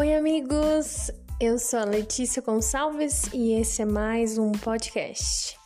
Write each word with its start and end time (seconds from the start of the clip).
Oi, 0.00 0.14
amigos! 0.14 1.10
Eu 1.38 1.58
sou 1.58 1.78
a 1.78 1.84
Letícia 1.84 2.40
Gonçalves 2.40 3.26
e 3.34 3.52
esse 3.52 3.82
é 3.82 3.84
mais 3.84 4.38
um 4.38 4.50
podcast. 4.50 5.58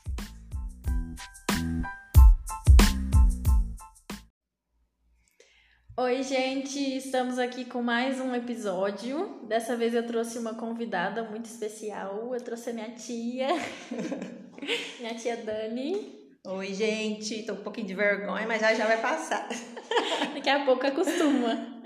Oi, 5.97 6.23
gente! 6.25 6.97
Estamos 6.97 7.39
aqui 7.39 7.65
com 7.65 7.81
mais 7.81 8.19
um 8.19 8.35
episódio. 8.35 9.47
Dessa 9.47 9.77
vez 9.77 9.95
eu 9.95 10.05
trouxe 10.05 10.37
uma 10.37 10.55
convidada 10.55 11.23
muito 11.23 11.45
especial. 11.45 12.35
Eu 12.35 12.41
trouxe 12.43 12.71
a 12.71 12.73
minha 12.73 12.91
tia, 12.91 13.47
minha 14.99 15.15
tia 15.15 15.37
Dani. 15.37 16.13
Oi, 16.45 16.75
gente! 16.75 17.45
Tô 17.45 17.55
com 17.55 17.61
um 17.61 17.65
pouquinho 17.65 17.87
de 17.87 17.95
vergonha, 17.95 18.49
mas 18.49 18.61
já 18.61 18.75
já 18.75 18.85
vai 18.85 19.01
passar. 19.01 19.49
Daqui 20.35 20.51
a 20.51 20.65
pouco 20.65 20.85
acostuma. 20.85 21.85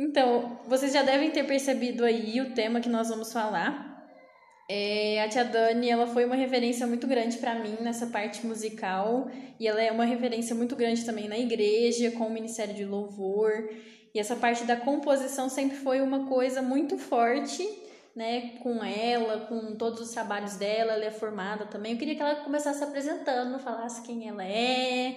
Então, 0.00 0.60
vocês 0.68 0.92
já 0.92 1.02
devem 1.02 1.32
ter 1.32 1.42
percebido 1.42 2.04
aí 2.04 2.40
o 2.40 2.54
tema 2.54 2.80
que 2.80 2.88
nós 2.88 3.08
vamos 3.08 3.32
falar. 3.32 3.98
É, 4.70 5.20
a 5.24 5.28
tia 5.28 5.44
Dani, 5.44 5.90
ela 5.90 6.06
foi 6.06 6.24
uma 6.24 6.36
referência 6.36 6.86
muito 6.86 7.04
grande 7.08 7.36
para 7.38 7.56
mim 7.56 7.78
nessa 7.80 8.06
parte 8.06 8.46
musical 8.46 9.28
e 9.58 9.66
ela 9.66 9.82
é 9.82 9.90
uma 9.90 10.04
referência 10.04 10.54
muito 10.54 10.76
grande 10.76 11.04
também 11.04 11.26
na 11.26 11.36
igreja, 11.36 12.12
com 12.12 12.28
o 12.28 12.30
Ministério 12.30 12.74
de 12.74 12.84
Louvor. 12.84 13.70
E 14.14 14.20
essa 14.20 14.36
parte 14.36 14.62
da 14.62 14.76
composição 14.76 15.48
sempre 15.48 15.76
foi 15.78 16.00
uma 16.00 16.28
coisa 16.28 16.62
muito 16.62 16.96
forte, 16.96 17.68
né, 18.14 18.52
com 18.62 18.84
ela, 18.84 19.46
com 19.46 19.74
todos 19.74 20.00
os 20.00 20.10
trabalhos 20.10 20.54
dela, 20.54 20.92
ela 20.92 21.06
é 21.06 21.10
formada 21.10 21.66
também. 21.66 21.94
Eu 21.94 21.98
queria 21.98 22.14
que 22.14 22.22
ela 22.22 22.36
começasse 22.36 22.78
se 22.78 22.84
apresentando, 22.84 23.58
falasse 23.58 24.02
quem 24.02 24.28
ela 24.28 24.44
é, 24.44 25.16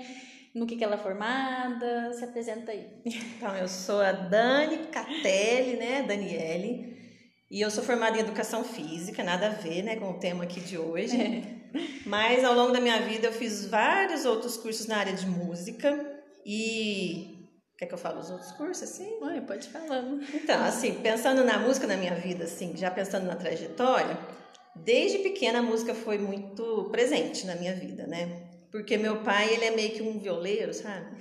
no 0.54 0.66
que, 0.66 0.76
que 0.76 0.84
ela 0.84 0.96
é 0.96 1.00
formada, 1.00 2.14
se 2.14 2.23
apresenta 2.23 2.72
aí. 2.72 2.88
Então, 3.06 3.56
eu 3.56 3.67
sou 3.67 4.02
a 4.02 4.12
Dani 4.12 4.88
Catelli, 4.88 5.78
né, 5.78 6.03
Daniele, 6.03 6.98
e 7.50 7.62
eu 7.62 7.72
sou 7.72 7.84
formada 7.84 8.17
em 8.17 8.22
Educação 8.22 8.64
Física, 8.64 9.23
nada 9.23 9.48
a 9.48 9.50
ver, 9.50 9.84
né, 9.84 9.95
com 9.95 10.12
o 10.12 10.20
tema 10.20 10.44
aqui 10.44 10.59
de 10.59 10.78
hoje. 10.78 11.16
É. 11.22 11.62
Mas, 12.06 12.44
ao 12.44 12.53
longo 12.53 12.73
da 12.73 12.81
minha 12.81 13.02
vida, 13.02 13.28
eu 13.28 13.34
fiz 13.34 13.66
vários 13.66 14.25
outros 14.25 14.58
cursos 14.58 14.88
na 14.88 14.98
área 14.98 15.14
de 15.14 15.25
música 15.25 16.22
e... 16.45 17.40
Quer 17.78 17.88
que 17.88 17.94
eu 17.95 17.97
fale 17.97 18.20
os 18.20 18.30
outros 18.30 18.52
cursos, 18.52 18.84
assim? 18.84 19.18
Ué, 19.23 19.42
pode 19.42 19.68
falar. 19.70 20.03
Então, 20.36 20.64
assim, 20.64 21.02
pensando 21.02 21.44
na 21.44 21.58
música 21.58 21.88
na 21.88 21.97
minha 21.97 22.14
vida, 22.14 22.44
assim, 22.44 22.78
já 22.78 22.92
pensando 22.92 23.25
na 23.25 23.36
trajetória, 23.36 24.20
desde 24.75 25.18
pequena 25.20 25.59
a 25.59 25.64
música 25.64 25.95
foi 25.95 26.20
muito 26.20 26.90
presente 26.92 27.47
na 27.47 27.56
minha 27.56 27.73
vida, 27.73 28.06
né? 28.06 28.50
Porque 28.72 28.97
meu 28.97 29.22
pai 29.22 29.53
ele 29.53 29.66
é 29.66 29.72
meio 29.72 29.91
que 29.91 30.02
um 30.02 30.17
violeiro, 30.17 30.73
sabe? 30.73 31.17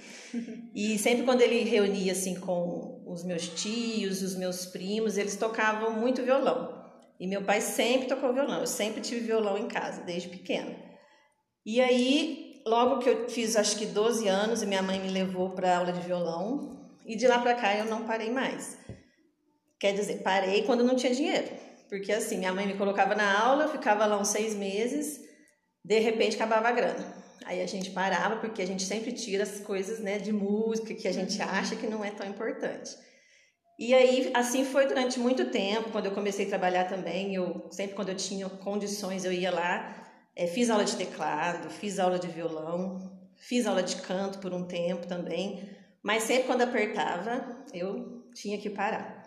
E 0.72 0.96
sempre 0.98 1.24
quando 1.24 1.40
ele 1.40 1.64
reunia 1.64 2.12
assim 2.12 2.38
com 2.38 3.02
os 3.04 3.24
meus 3.24 3.48
tios, 3.48 4.22
os 4.22 4.36
meus 4.36 4.66
primos, 4.66 5.18
eles 5.18 5.36
tocavam 5.36 5.90
muito 5.92 6.22
violão. 6.22 6.80
E 7.18 7.26
meu 7.26 7.42
pai 7.42 7.60
sempre 7.60 8.06
tocou 8.06 8.32
violão. 8.32 8.60
Eu 8.60 8.66
sempre 8.66 9.00
tive 9.00 9.20
violão 9.20 9.58
em 9.58 9.66
casa 9.66 10.02
desde 10.02 10.28
pequena. 10.28 10.74
E 11.66 11.80
aí, 11.80 12.62
logo 12.64 13.00
que 13.00 13.10
eu 13.10 13.28
fiz 13.28 13.56
acho 13.56 13.76
que 13.76 13.84
12 13.84 14.28
anos, 14.28 14.62
minha 14.62 14.80
mãe 14.80 15.00
me 15.00 15.10
levou 15.10 15.50
para 15.50 15.76
aula 15.76 15.92
de 15.92 16.00
violão, 16.00 16.80
e 17.04 17.16
de 17.16 17.26
lá 17.26 17.40
para 17.40 17.54
cá 17.54 17.76
eu 17.76 17.84
não 17.86 18.06
parei 18.06 18.30
mais. 18.30 18.78
Quer 19.78 19.92
dizer, 19.92 20.22
parei 20.22 20.62
quando 20.62 20.84
não 20.84 20.94
tinha 20.94 21.14
dinheiro. 21.14 21.48
Porque 21.88 22.12
assim, 22.12 22.38
minha 22.38 22.52
mãe 22.52 22.66
me 22.66 22.78
colocava 22.78 23.14
na 23.14 23.38
aula, 23.40 23.64
eu 23.64 23.68
ficava 23.70 24.06
lá 24.06 24.16
uns 24.16 24.28
seis 24.28 24.54
meses, 24.54 25.20
de 25.84 25.98
repente 25.98 26.36
acabava 26.36 26.68
a 26.68 26.72
grana. 26.72 27.20
Aí 27.44 27.62
a 27.62 27.66
gente 27.66 27.91
parava, 27.91 28.36
porque 28.36 28.60
a 28.62 28.66
gente 28.66 28.83
sempre 28.83 29.12
tira 29.12 29.44
as 29.44 29.60
coisas 29.60 29.98
né, 29.98 30.19
de 30.19 30.33
música 30.33 30.94
que 30.94 31.08
a 31.08 31.12
gente 31.12 31.41
uhum. 31.41 31.48
acha 31.48 31.77
que 31.77 31.86
não 31.86 32.05
é 32.05 32.10
tão 32.10 32.27
importante. 32.28 32.97
E 33.78 33.94
aí, 33.94 34.30
assim 34.34 34.64
foi 34.64 34.86
durante 34.86 35.19
muito 35.19 35.47
tempo, 35.47 35.91
quando 35.91 36.04
eu 36.04 36.12
comecei 36.12 36.44
a 36.44 36.48
trabalhar 36.50 36.84
também, 36.84 37.34
eu 37.34 37.66
sempre 37.70 37.97
quando 37.97 38.10
eu 38.10 38.14
tinha 38.14 38.47
condições, 38.47 39.25
eu 39.25 39.32
ia 39.32 39.50
lá, 39.50 40.06
é, 40.37 40.47
fiz 40.47 40.69
aula 40.69 40.84
de 40.84 40.97
teclado, 40.97 41.70
fiz 41.70 41.98
aula 41.98 42.19
de 42.19 42.28
violão, 42.28 43.10
fiz 43.37 43.66
aula 43.66 43.82
de 43.82 43.97
canto 43.97 44.38
por 44.38 44.53
um 44.53 44.66
tempo 44.66 45.06
também, 45.06 45.70
mas 46.03 46.25
sempre 46.25 46.44
quando 46.44 46.60
apertava, 46.60 47.64
eu 47.72 48.22
tinha 48.34 48.59
que 48.59 48.69
parar. 48.69 49.25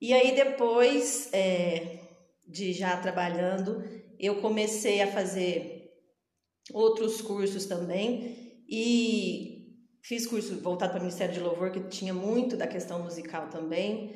E 0.00 0.12
aí 0.12 0.36
depois 0.36 1.28
é, 1.32 1.98
de 2.46 2.72
já 2.72 2.96
trabalhando, 2.96 3.82
eu 4.20 4.40
comecei 4.40 5.02
a 5.02 5.08
fazer 5.08 5.75
outros 6.72 7.20
cursos 7.20 7.66
também 7.66 8.62
e 8.68 9.56
fiz 10.02 10.26
curso 10.26 10.60
voltado 10.60 10.92
para 10.92 10.98
o 10.98 11.02
Ministério 11.02 11.34
de 11.34 11.40
Louvor 11.40 11.70
que 11.70 11.80
tinha 11.88 12.14
muito 12.14 12.56
da 12.56 12.66
questão 12.66 13.02
musical 13.02 13.48
também. 13.48 14.14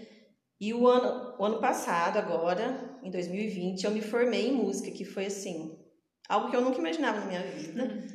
E 0.61 0.75
o 0.75 0.87
ano, 0.87 1.37
o 1.39 1.45
ano 1.45 1.59
passado, 1.59 2.19
agora, 2.19 2.99
em 3.03 3.11
2020, 3.11 3.85
eu 3.85 3.91
me 3.91 4.03
formei 4.03 4.49
em 4.49 4.53
música, 4.53 4.91
que 4.91 5.05
foi 5.05 5.27
assim, 5.27 5.79
algo 6.29 6.51
que 6.51 6.57
eu 6.57 6.61
nunca 6.61 6.79
imaginava 6.79 7.21
na 7.21 7.27
minha 7.27 7.43
vida, 7.43 7.83
uhum. 7.83 8.09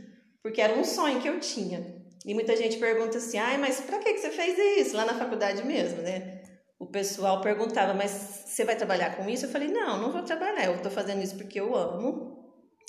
porque 0.44 0.62
era 0.62 0.78
um 0.78 0.84
sonho 0.84 1.20
que 1.20 1.28
eu 1.28 1.40
tinha. 1.40 1.96
E 2.24 2.34
muita 2.34 2.56
gente 2.56 2.78
pergunta 2.78 3.18
assim: 3.18 3.38
"Ai, 3.38 3.58
mas 3.58 3.82
para 3.82 4.00
que 4.00 4.14
que 4.14 4.20
você 4.20 4.30
fez 4.30 4.58
isso 4.80 4.96
lá 4.96 5.06
na 5.06 5.16
faculdade 5.16 5.66
mesmo, 5.66 6.02
né?" 6.02 6.44
O 6.80 6.86
pessoal 6.86 7.42
perguntava: 7.42 7.94
"Mas 7.94 8.12
você 8.46 8.64
vai 8.64 8.76
trabalhar 8.76 9.16
com 9.18 9.28
isso?" 9.28 9.46
Eu 9.46 9.50
falei: 9.50 9.70
"Não, 9.70 10.00
não 10.00 10.12
vou 10.12 10.22
trabalhar. 10.22 10.66
Eu 10.66 10.76
estou 10.76 10.92
fazendo 10.92 11.24
isso 11.24 11.36
porque 11.36 11.60
eu 11.60 11.76
amo 11.76 12.35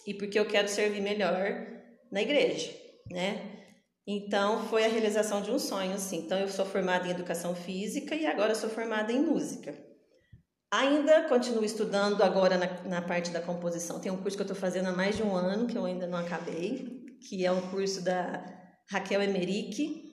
e 0.07 0.15
porque 0.15 0.39
eu 0.39 0.47
quero 0.47 0.69
servir 0.69 1.01
melhor 1.01 1.67
na 2.11 2.23
igreja, 2.23 2.71
né? 3.11 3.57
Então 4.07 4.69
foi 4.69 4.85
a 4.85 4.89
realização 4.89 5.43
de 5.43 5.51
um 5.51 5.59
sonho, 5.59 5.93
assim. 5.95 6.19
Então 6.19 6.39
eu 6.39 6.49
sou 6.49 6.65
formada 6.65 7.09
em 7.09 7.11
educação 7.11 7.57
física 7.57 8.15
e 8.15 8.25
agora 8.25 8.55
sou 8.55 8.71
formada 8.71 9.13
em 9.13 9.21
música. 9.21 9.77
Ainda 10.71 11.25
continuo 11.29 11.65
estudando 11.65 12.23
agora 12.23 12.57
na, 12.57 12.83
na 12.85 13.03
parte 13.03 13.31
da 13.31 13.41
composição. 13.41 13.99
Tem 13.99 14.13
um 14.13 14.17
curso 14.19 14.37
que 14.37 14.43
eu 14.43 14.47
estou 14.47 14.57
fazendo 14.57 14.87
há 14.89 14.93
mais 14.93 15.17
de 15.17 15.23
um 15.25 15.35
ano 15.35 15.67
que 15.67 15.77
eu 15.77 15.85
ainda 15.85 16.07
não 16.07 16.19
acabei, 16.19 17.05
que 17.29 17.45
é 17.45 17.51
um 17.51 17.69
curso 17.71 18.03
da 18.03 18.45
Raquel 18.89 19.23
Emerick. 19.23 20.05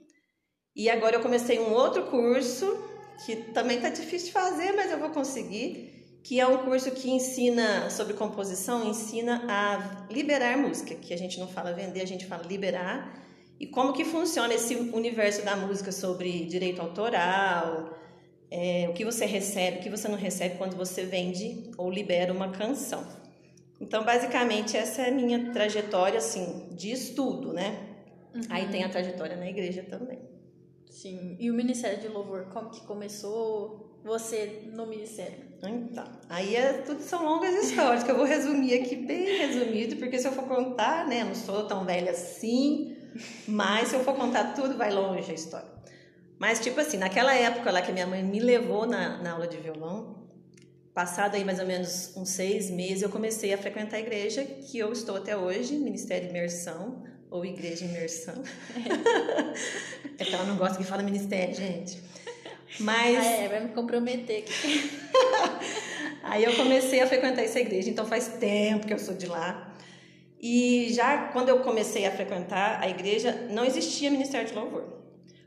E 0.75 0.89
agora 0.89 1.17
eu 1.17 1.21
comecei 1.21 1.59
um 1.59 1.71
outro 1.71 2.07
curso 2.07 2.65
que 3.25 3.35
também 3.35 3.77
está 3.77 3.89
difícil 3.89 4.27
de 4.27 4.33
fazer, 4.33 4.71
mas 4.73 4.91
eu 4.91 4.99
vou 4.99 5.11
conseguir 5.11 6.02
que 6.23 6.39
é 6.39 6.47
um 6.47 6.59
curso 6.59 6.89
que 6.91 7.11
ensina 7.11 7.89
sobre 7.89 8.13
composição, 8.13 8.87
ensina 8.87 9.43
a 9.47 10.07
liberar 10.11 10.57
música, 10.57 10.95
que 10.95 11.13
a 11.13 11.17
gente 11.17 11.39
não 11.39 11.47
fala 11.47 11.73
vender, 11.73 12.01
a 12.01 12.07
gente 12.07 12.25
fala 12.25 12.43
liberar, 12.43 13.21
e 13.59 13.67
como 13.67 13.93
que 13.93 14.03
funciona 14.03 14.53
esse 14.53 14.73
universo 14.75 15.43
da 15.43 15.55
música 15.55 15.91
sobre 15.91 16.45
direito 16.45 16.81
autoral, 16.81 17.93
é, 18.49 18.87
o 18.89 18.93
que 18.93 19.03
você 19.03 19.25
recebe, 19.25 19.77
o 19.77 19.81
que 19.81 19.89
você 19.89 20.07
não 20.07 20.17
recebe 20.17 20.57
quando 20.57 20.75
você 20.75 21.03
vende 21.03 21.71
ou 21.77 21.91
libera 21.91 22.31
uma 22.31 22.49
canção. 22.49 23.05
Então, 23.79 24.03
basicamente, 24.03 24.77
essa 24.77 25.01
é 25.01 25.09
a 25.09 25.11
minha 25.11 25.51
trajetória, 25.51 26.17
assim, 26.17 26.69
de 26.71 26.91
estudo, 26.91 27.51
né? 27.51 27.77
Uhum. 28.33 28.41
Aí 28.49 28.69
tem 28.69 28.83
a 28.83 28.89
trajetória 28.89 29.35
na 29.35 29.49
igreja 29.49 29.83
também. 29.83 30.19
Sim. 30.89 31.35
E 31.39 31.51
o 31.51 31.53
Ministério 31.53 31.99
de 31.99 32.07
Louvor, 32.07 32.45
como 32.45 32.69
que 32.69 32.81
começou? 32.81 33.93
você 34.03 34.63
no 34.73 34.85
ministério? 34.85 35.52
Então, 35.69 36.05
aí 36.29 36.55
é, 36.55 36.73
tudo 36.73 37.01
são 37.01 37.23
longas 37.23 37.63
histórias 37.63 38.03
que 38.03 38.11
eu 38.11 38.17
vou 38.17 38.25
resumir 38.25 38.73
aqui 38.81 38.95
bem 38.95 39.37
resumido, 39.37 39.95
porque 39.95 40.19
se 40.19 40.27
eu 40.27 40.31
for 40.31 40.45
contar, 40.45 41.07
né, 41.07 41.23
não 41.23 41.35
sou 41.35 41.65
tão 41.65 41.85
velha 41.85 42.11
assim, 42.11 42.97
mas 43.47 43.89
se 43.89 43.95
eu 43.95 44.03
for 44.03 44.15
contar 44.15 44.53
tudo 44.53 44.77
vai 44.77 44.91
longe 44.91 45.31
a 45.31 45.33
história. 45.33 45.71
Mas 46.37 46.59
tipo 46.59 46.79
assim, 46.79 46.97
naquela 46.97 47.33
época 47.33 47.71
lá 47.71 47.81
que 47.81 47.91
minha 47.91 48.07
mãe 48.07 48.21
me 48.21 48.39
levou 48.39 48.85
na, 48.85 49.17
na 49.19 49.31
aula 49.31 49.47
de 49.47 49.57
violão, 49.57 50.23
passado 50.93 51.35
aí 51.35 51.45
mais 51.45 51.59
ou 51.59 51.65
menos 51.65 52.15
uns 52.15 52.29
seis 52.29 52.69
meses, 52.69 53.01
eu 53.01 53.09
comecei 53.09 53.53
a 53.53 53.57
frequentar 53.57 53.97
a 53.97 53.99
igreja 53.99 54.43
que 54.43 54.77
eu 54.77 54.91
estou 54.91 55.15
até 55.15 55.37
hoje, 55.37 55.75
Ministério 55.75 56.29
Imersão, 56.29 57.03
ou 57.31 57.45
Igreja 57.45 57.85
Imersão. 57.85 58.43
É, 58.75 60.21
é 60.21 60.25
que 60.25 60.35
ela 60.35 60.45
não 60.45 60.57
gosta 60.57 60.77
que 60.77 60.83
fala 60.83 61.01
ministério, 61.01 61.55
gente. 61.55 61.99
Mas. 62.79 63.17
Ah, 63.17 63.31
é, 63.31 63.47
vai 63.47 63.59
me 63.61 63.69
comprometer 63.69 64.43
aqui. 64.43 64.91
Aí 66.23 66.43
eu 66.43 66.55
comecei 66.55 67.01
a 67.01 67.07
frequentar 67.07 67.43
essa 67.43 67.59
igreja, 67.59 67.89
então 67.89 68.05
faz 68.05 68.27
tempo 68.39 68.87
que 68.87 68.93
eu 68.93 68.99
sou 68.99 69.13
de 69.13 69.27
lá. 69.27 69.73
E 70.41 70.89
já 70.91 71.27
quando 71.27 71.49
eu 71.49 71.59
comecei 71.59 72.05
a 72.05 72.11
frequentar 72.11 72.81
a 72.81 72.89
igreja, 72.89 73.47
não 73.49 73.63
existia 73.63 74.09
Ministério 74.09 74.47
de 74.47 74.53
Louvor. 74.53 74.83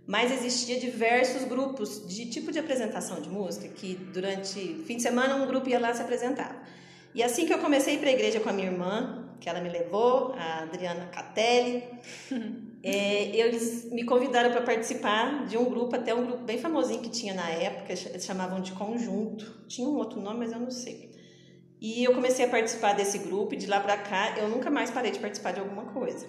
Mas 0.06 0.30
existia 0.30 0.78
diversos 0.78 1.44
grupos 1.44 2.06
de 2.06 2.26
tipo 2.26 2.52
de 2.52 2.58
apresentação 2.58 3.20
de 3.20 3.28
música, 3.28 3.66
que 3.68 3.94
durante 3.94 4.82
fim 4.86 4.96
de 4.96 5.02
semana 5.02 5.34
um 5.34 5.46
grupo 5.46 5.68
ia 5.68 5.80
lá 5.80 5.92
se 5.92 6.00
apresentar. 6.00 6.66
E 7.14 7.22
assim 7.22 7.46
que 7.46 7.52
eu 7.52 7.58
comecei 7.58 7.98
para 7.98 8.10
a 8.10 8.12
igreja 8.12 8.38
com 8.38 8.48
a 8.48 8.52
minha 8.52 8.68
irmã, 8.68 9.26
que 9.40 9.48
ela 9.48 9.60
me 9.60 9.68
levou, 9.68 10.34
a 10.34 10.62
Adriana 10.62 11.06
Catelli, 11.06 11.82
é, 12.82 13.36
eles 13.36 13.90
me 13.90 14.04
convidaram 14.04 14.50
para 14.50 14.62
participar 14.62 15.46
de 15.46 15.56
um 15.56 15.64
grupo, 15.64 15.96
até 15.96 16.14
um 16.14 16.26
grupo 16.26 16.44
bem 16.44 16.58
famosinho 16.58 17.00
que 17.00 17.08
tinha 17.08 17.34
na 17.34 17.48
época, 17.48 17.92
eles 17.92 18.24
chamavam 18.24 18.60
de 18.60 18.72
Conjunto. 18.72 19.64
Tinha 19.66 19.88
um 19.88 19.96
outro 19.96 20.20
nome, 20.20 20.40
mas 20.40 20.52
eu 20.52 20.60
não 20.60 20.70
sei. 20.70 21.10
E 21.80 22.04
eu 22.04 22.14
comecei 22.14 22.44
a 22.44 22.48
participar 22.48 22.94
desse 22.94 23.18
grupo 23.18 23.54
e 23.54 23.56
de 23.56 23.66
lá 23.66 23.80
para 23.80 23.96
cá 23.98 24.38
eu 24.38 24.48
nunca 24.48 24.70
mais 24.70 24.90
parei 24.90 25.10
de 25.10 25.18
participar 25.18 25.52
de 25.52 25.60
alguma 25.60 25.86
coisa. 25.86 26.26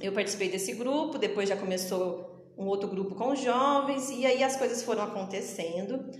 Eu 0.00 0.12
participei 0.12 0.48
desse 0.48 0.72
grupo, 0.74 1.18
depois 1.18 1.48
já 1.48 1.56
começou 1.56 2.52
um 2.56 2.66
outro 2.66 2.88
grupo 2.88 3.14
com 3.14 3.34
jovens 3.34 4.10
e 4.10 4.26
aí 4.26 4.42
as 4.42 4.56
coisas 4.56 4.82
foram 4.82 5.04
acontecendo. 5.04 6.10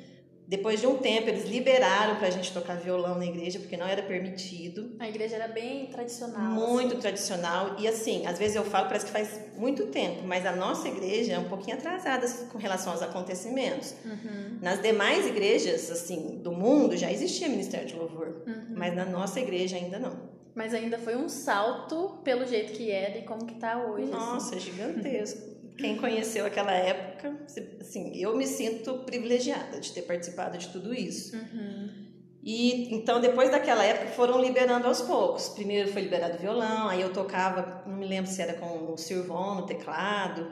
Depois 0.46 0.78
de 0.78 0.86
um 0.86 0.98
tempo, 0.98 1.28
eles 1.28 1.48
liberaram 1.48 2.16
para 2.16 2.28
a 2.28 2.30
gente 2.30 2.52
tocar 2.52 2.76
violão 2.76 3.18
na 3.18 3.24
igreja, 3.24 3.58
porque 3.58 3.76
não 3.76 3.86
era 3.86 4.02
permitido. 4.02 4.94
A 4.98 5.08
igreja 5.08 5.36
era 5.36 5.48
bem 5.48 5.86
tradicional. 5.86 6.52
Muito 6.52 6.92
assim. 6.92 7.00
tradicional. 7.00 7.76
E 7.78 7.88
assim, 7.88 8.26
às 8.26 8.38
vezes 8.38 8.54
eu 8.54 8.64
falo, 8.64 8.86
parece 8.86 9.06
que 9.06 9.12
faz 9.12 9.40
muito 9.56 9.86
tempo, 9.86 10.22
mas 10.26 10.44
a 10.44 10.54
nossa 10.54 10.86
igreja 10.86 11.32
é 11.32 11.38
um 11.38 11.48
pouquinho 11.48 11.76
atrasada 11.76 12.28
com 12.52 12.58
relação 12.58 12.92
aos 12.92 13.00
acontecimentos. 13.00 13.94
Uhum. 14.04 14.58
Nas 14.60 14.82
demais 14.82 15.26
igrejas, 15.26 15.90
assim, 15.90 16.38
do 16.42 16.52
mundo, 16.52 16.94
já 16.94 17.10
existia 17.10 17.48
ministério 17.48 17.86
de 17.86 17.96
louvor. 17.96 18.42
Uhum. 18.46 18.74
Mas 18.76 18.94
na 18.94 19.06
nossa 19.06 19.40
igreja 19.40 19.76
ainda 19.76 19.98
não. 19.98 20.34
Mas 20.54 20.74
ainda 20.74 20.98
foi 20.98 21.16
um 21.16 21.28
salto 21.28 22.20
pelo 22.22 22.46
jeito 22.46 22.74
que 22.74 22.90
era 22.90 23.18
e 23.18 23.22
como 23.22 23.46
que 23.46 23.54
tá 23.54 23.82
hoje. 23.82 24.04
Assim. 24.04 24.12
Nossa, 24.12 24.56
assim. 24.56 24.70
gigantesco 24.70 25.53
quem 25.76 25.96
conheceu 25.96 26.46
aquela 26.46 26.72
época, 26.72 27.36
assim, 27.80 28.16
eu 28.16 28.36
me 28.36 28.46
sinto 28.46 28.98
privilegiada 28.98 29.80
de 29.80 29.92
ter 29.92 30.02
participado 30.02 30.56
de 30.56 30.68
tudo 30.68 30.94
isso. 30.94 31.36
Uhum. 31.36 32.04
E 32.42 32.94
então 32.94 33.20
depois 33.20 33.50
daquela 33.50 33.82
época 33.82 34.10
foram 34.10 34.40
liberando 34.40 34.86
aos 34.86 35.00
poucos. 35.00 35.48
Primeiro 35.48 35.90
foi 35.90 36.02
liberado 36.02 36.36
o 36.36 36.38
violão, 36.38 36.88
aí 36.88 37.00
eu 37.00 37.12
tocava, 37.12 37.82
não 37.86 37.96
me 37.96 38.06
lembro 38.06 38.30
se 38.30 38.40
era 38.40 38.54
com 38.54 38.92
o 38.92 38.98
Sirvon 38.98 39.54
no 39.56 39.66
teclado. 39.66 40.48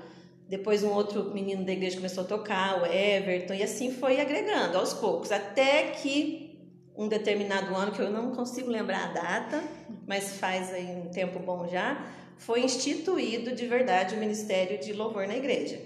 Depois 0.49 0.83
um 0.83 0.91
outro 0.91 1.33
menino 1.33 1.65
da 1.65 1.73
igreja 1.73 1.97
começou 1.97 2.25
a 2.25 2.27
tocar, 2.27 2.83
o 2.83 2.87
Everton, 2.87 3.55
e 3.55 3.63
assim 3.63 3.93
foi 3.93 4.21
agregando 4.21 4.77
aos 4.77 4.93
poucos, 4.93 5.31
até 5.31 5.93
que 5.93 6.43
um 6.97 7.09
determinado 7.09 7.75
ano 7.75 7.93
que 7.93 8.01
eu 8.01 8.11
não 8.11 8.33
consigo 8.33 8.71
lembrar 8.71 9.05
a 9.05 9.13
data, 9.13 9.63
mas 10.07 10.37
faz 10.37 10.73
aí 10.73 10.85
um 10.85 11.11
tempo 11.11 11.39
bom 11.39 11.67
já, 11.69 12.05
foi 12.45 12.65
instituído 12.65 13.55
de 13.55 13.67
verdade 13.67 14.15
o 14.15 14.19
Ministério 14.19 14.79
de 14.79 14.93
Louvor 14.93 15.27
na 15.27 15.37
igreja, 15.37 15.81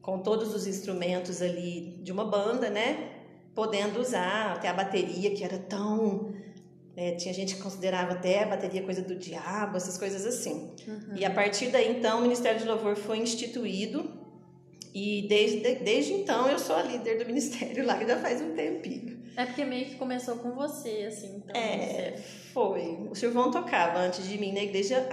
com 0.00 0.18
todos 0.18 0.54
os 0.54 0.66
instrumentos 0.66 1.40
ali 1.40 1.98
de 2.02 2.12
uma 2.12 2.24
banda, 2.24 2.68
né? 2.68 3.10
Podendo 3.54 4.00
usar 4.00 4.52
até 4.52 4.68
a 4.68 4.74
bateria, 4.74 5.34
que 5.34 5.42
era 5.42 5.58
tão. 5.58 6.34
É, 6.94 7.12
tinha 7.12 7.32
gente 7.32 7.54
que 7.54 7.62
considerava 7.62 8.12
até 8.12 8.42
a 8.42 8.46
bateria 8.46 8.82
coisa 8.82 9.00
do 9.00 9.14
diabo, 9.14 9.78
essas 9.78 9.96
coisas 9.96 10.26
assim. 10.26 10.74
Uhum. 10.86 11.16
E 11.16 11.24
a 11.24 11.30
partir 11.30 11.68
daí, 11.68 11.90
então, 11.90 12.18
o 12.18 12.22
Ministério 12.22 12.60
de 12.60 12.66
Louvor 12.66 12.94
foi 12.96 13.18
instituído. 13.18 14.20
E 14.94 15.26
desde, 15.26 15.76
desde 15.76 16.12
então 16.12 16.46
eu 16.48 16.58
sou 16.58 16.76
a 16.76 16.82
líder 16.82 17.16
do 17.16 17.24
ministério 17.24 17.86
lá, 17.86 17.96
que 17.96 18.06
já 18.06 18.18
faz 18.18 18.42
um 18.42 18.54
tempinho. 18.54 19.22
É 19.34 19.46
porque 19.46 19.64
meio 19.64 19.86
que 19.86 19.94
começou 19.94 20.36
com 20.36 20.50
você, 20.50 21.06
assim. 21.08 21.36
Então 21.36 21.58
é, 21.58 22.12
você... 22.16 22.22
foi. 22.52 23.08
O 23.10 23.14
Silvão 23.14 23.50
tocava 23.50 23.98
antes 23.98 24.28
de 24.28 24.36
mim 24.36 24.52
na 24.52 24.62
igreja 24.62 25.08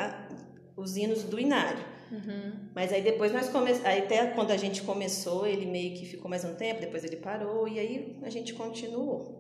os 0.80 0.98
hinos 0.98 1.24
do 1.24 1.40
Inário. 1.40 1.84
Uhum. 2.12 2.52
Mas 2.74 2.92
aí 2.92 3.02
depois 3.02 3.32
nós 3.32 3.50
começamos, 3.50 3.86
até 3.86 4.26
quando 4.28 4.52
a 4.52 4.58
gente 4.58 4.82
começou, 4.82 5.46
ele 5.46 5.66
meio 5.66 5.96
que 5.96 6.06
ficou 6.06 6.30
mais 6.30 6.44
um 6.44 6.56
tempo, 6.56 6.82
depois 6.82 7.04
ele 7.04 7.18
parou 7.18 7.68
e 7.68 7.80
aí 7.80 8.18
a 8.24 8.30
gente 8.30 8.54
continuou. 8.54 9.40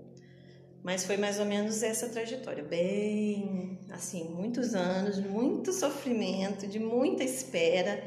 Mas 0.83 1.03
foi 1.03 1.17
mais 1.17 1.39
ou 1.39 1.45
menos 1.45 1.83
essa 1.83 2.07
trajetória, 2.07 2.63
bem 2.63 3.79
assim, 3.89 4.23
muitos 4.29 4.73
anos, 4.75 5.19
muito 5.19 5.73
sofrimento, 5.73 6.67
de 6.67 6.79
muita 6.79 7.23
espera. 7.23 8.01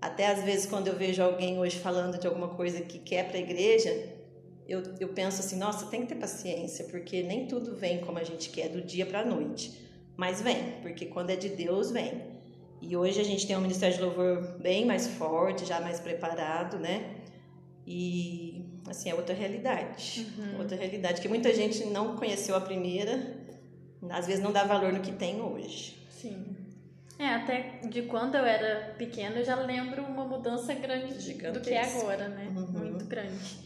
Até 0.00 0.28
às 0.28 0.42
vezes 0.42 0.66
quando 0.66 0.88
eu 0.88 0.96
vejo 0.96 1.22
alguém 1.22 1.58
hoje 1.58 1.78
falando 1.78 2.18
de 2.18 2.26
alguma 2.26 2.48
coisa 2.48 2.80
que 2.80 2.98
quer 2.98 3.28
para 3.28 3.36
a 3.36 3.40
igreja, 3.40 4.14
eu, 4.66 4.82
eu 4.98 5.08
penso 5.08 5.40
assim, 5.40 5.56
nossa, 5.56 5.86
tem 5.86 6.02
que 6.02 6.08
ter 6.08 6.14
paciência, 6.14 6.86
porque 6.86 7.22
nem 7.22 7.46
tudo 7.46 7.76
vem 7.76 8.00
como 8.00 8.18
a 8.18 8.24
gente 8.24 8.48
quer 8.48 8.68
do 8.68 8.80
dia 8.80 9.04
para 9.04 9.20
a 9.20 9.24
noite. 9.24 9.82
Mas 10.16 10.40
vem, 10.40 10.80
porque 10.80 11.06
quando 11.06 11.30
é 11.30 11.36
de 11.36 11.50
Deus, 11.50 11.90
vem. 11.90 12.33
E 12.86 12.94
hoje 12.94 13.18
a 13.18 13.24
gente 13.24 13.46
tem 13.46 13.56
um 13.56 13.62
Ministério 13.62 13.96
de 13.96 14.02
Louvor 14.02 14.58
bem 14.60 14.84
mais 14.84 15.06
forte, 15.06 15.64
já 15.64 15.80
mais 15.80 16.00
preparado, 16.00 16.78
né? 16.78 17.14
E, 17.86 18.62
assim, 18.86 19.10
é 19.10 19.14
outra 19.14 19.34
realidade. 19.34 20.26
Uhum. 20.38 20.58
Outra 20.58 20.76
realidade 20.76 21.22
que 21.22 21.28
muita 21.28 21.52
gente 21.54 21.86
não 21.86 22.14
conheceu 22.14 22.54
a 22.54 22.60
primeira, 22.60 23.38
às 24.10 24.26
vezes 24.26 24.42
não 24.42 24.52
dá 24.52 24.64
valor 24.64 24.92
no 24.92 25.00
que 25.00 25.12
tem 25.12 25.40
hoje. 25.40 25.96
Sim. 26.10 26.44
É, 27.18 27.28
até 27.28 27.80
de 27.88 28.02
quando 28.02 28.34
eu 28.34 28.44
era 28.44 28.94
pequena, 28.98 29.36
eu 29.36 29.44
já 29.44 29.54
lembro 29.54 30.02
uma 30.02 30.26
mudança 30.26 30.74
grande 30.74 31.18
Gigantesca. 31.20 31.52
do 31.52 31.60
que 31.60 31.72
é 31.72 31.82
agora, 31.82 32.28
né? 32.28 32.52
Uhum. 32.54 32.90
Muito 32.90 33.06
grande. 33.06 33.64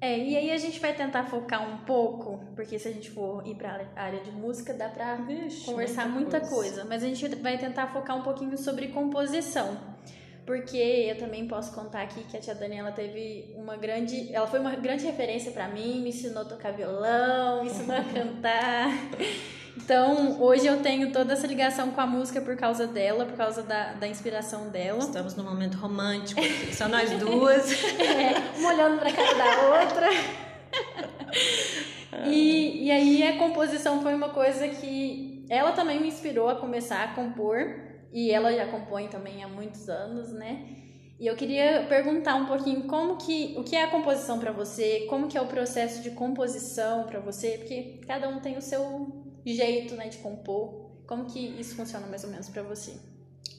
É, 0.00 0.16
e 0.16 0.36
aí 0.36 0.52
a 0.52 0.56
gente 0.56 0.78
vai 0.78 0.94
tentar 0.94 1.24
focar 1.24 1.68
um 1.68 1.78
pouco, 1.78 2.40
porque 2.54 2.78
se 2.78 2.86
a 2.86 2.92
gente 2.92 3.10
for 3.10 3.44
ir 3.44 3.56
para 3.56 3.84
a 3.96 4.02
área 4.02 4.20
de 4.20 4.30
música, 4.30 4.72
dá 4.72 4.88
para 4.88 5.18
conversar 5.66 6.08
muita, 6.08 6.38
muita 6.38 6.40
coisa. 6.40 6.54
coisa. 6.54 6.84
Mas 6.84 7.02
a 7.02 7.06
gente 7.06 7.26
vai 7.36 7.58
tentar 7.58 7.88
focar 7.88 8.16
um 8.16 8.22
pouquinho 8.22 8.56
sobre 8.56 8.88
composição. 8.88 9.76
Porque 10.46 10.78
eu 10.78 11.18
também 11.18 11.46
posso 11.46 11.74
contar 11.74 12.02
aqui 12.02 12.22
que 12.24 12.36
a 12.36 12.40
tia 12.40 12.54
Daniela 12.54 12.90
teve 12.92 13.52
uma 13.54 13.76
grande. 13.76 14.32
Ela 14.32 14.46
foi 14.46 14.60
uma 14.60 14.74
grande 14.76 15.04
referência 15.04 15.52
para 15.52 15.68
mim, 15.68 16.00
me 16.00 16.08
ensinou 16.08 16.42
a 16.42 16.44
tocar 16.46 16.72
violão, 16.72 17.64
me 17.64 17.70
ensinou 17.70 17.96
a 17.96 18.00
cantar. 18.14 18.88
Então, 19.80 20.42
hoje 20.42 20.66
eu 20.66 20.82
tenho 20.82 21.12
toda 21.12 21.34
essa 21.34 21.46
ligação 21.46 21.92
com 21.92 22.00
a 22.00 22.06
música 22.06 22.40
por 22.40 22.56
causa 22.56 22.84
dela, 22.84 23.24
por 23.24 23.36
causa 23.36 23.62
da, 23.62 23.92
da 23.92 24.08
inspiração 24.08 24.70
dela. 24.70 24.98
Estamos 24.98 25.36
num 25.36 25.44
momento 25.44 25.76
romântico, 25.76 26.40
só 26.74 26.88
nós 26.88 27.10
duas. 27.12 27.72
é, 28.00 28.58
uma 28.58 28.70
olhando 28.70 28.98
pra 28.98 29.12
cara 29.12 29.34
da 29.34 29.82
outra. 29.82 30.08
e, 32.26 32.86
e 32.86 32.90
aí 32.90 33.22
a 33.22 33.38
composição 33.38 34.02
foi 34.02 34.14
uma 34.14 34.30
coisa 34.30 34.66
que 34.66 35.46
ela 35.48 35.70
também 35.70 36.00
me 36.00 36.08
inspirou 36.08 36.48
a 36.48 36.56
começar 36.56 37.04
a 37.04 37.14
compor. 37.14 37.86
E 38.12 38.32
ela 38.32 38.52
já 38.52 38.66
compõe 38.66 39.06
também 39.06 39.44
há 39.44 39.48
muitos 39.48 39.88
anos, 39.88 40.32
né? 40.32 40.66
E 41.20 41.26
eu 41.26 41.36
queria 41.36 41.86
perguntar 41.88 42.34
um 42.34 42.46
pouquinho 42.46 42.84
como 42.84 43.16
que 43.16 43.54
o 43.56 43.62
que 43.62 43.76
é 43.76 43.84
a 43.84 43.90
composição 43.90 44.40
para 44.40 44.50
você, 44.50 45.06
como 45.08 45.28
que 45.28 45.38
é 45.38 45.40
o 45.40 45.46
processo 45.46 46.02
de 46.02 46.10
composição 46.10 47.04
para 47.04 47.20
você, 47.20 47.58
porque 47.58 48.00
cada 48.06 48.28
um 48.28 48.40
tem 48.40 48.56
o 48.56 48.62
seu 48.62 49.27
jeito, 49.54 49.94
né, 49.94 50.08
de 50.08 50.18
compor. 50.18 50.88
Como 51.06 51.24
que 51.24 51.38
isso 51.38 51.74
funciona 51.74 52.06
mais 52.06 52.24
ou 52.24 52.30
menos 52.30 52.48
para 52.48 52.62
você? 52.62 52.92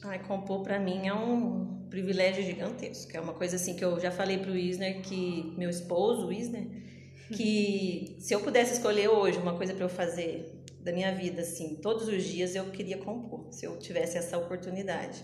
Ai, 0.02 0.20
compor 0.20 0.62
para 0.62 0.78
mim 0.78 1.06
é 1.06 1.14
um 1.14 1.86
privilégio 1.90 2.42
gigantesco. 2.42 3.16
É 3.16 3.20
uma 3.20 3.34
coisa 3.34 3.56
assim 3.56 3.74
que 3.74 3.84
eu 3.84 3.98
já 3.98 4.10
falei 4.10 4.38
pro 4.38 4.52
Wisner 4.52 5.02
que 5.02 5.52
meu 5.58 5.68
esposo, 5.68 6.26
o 6.26 6.28
Wisner, 6.28 6.66
que 7.34 8.16
se 8.18 8.32
eu 8.32 8.40
pudesse 8.40 8.74
escolher 8.74 9.08
hoje 9.08 9.38
uma 9.38 9.56
coisa 9.56 9.74
para 9.74 9.84
eu 9.84 9.88
fazer 9.88 10.62
da 10.80 10.92
minha 10.92 11.14
vida 11.14 11.42
assim, 11.42 11.76
todos 11.76 12.08
os 12.08 12.24
dias 12.24 12.54
eu 12.54 12.70
queria 12.70 12.98
compor, 12.98 13.48
se 13.50 13.66
eu 13.66 13.78
tivesse 13.78 14.16
essa 14.16 14.38
oportunidade. 14.38 15.22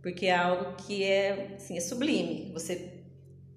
Porque 0.00 0.26
é 0.26 0.34
algo 0.34 0.76
que 0.76 1.02
é, 1.02 1.54
assim, 1.56 1.76
é 1.76 1.80
sublime. 1.80 2.50
Você 2.52 2.93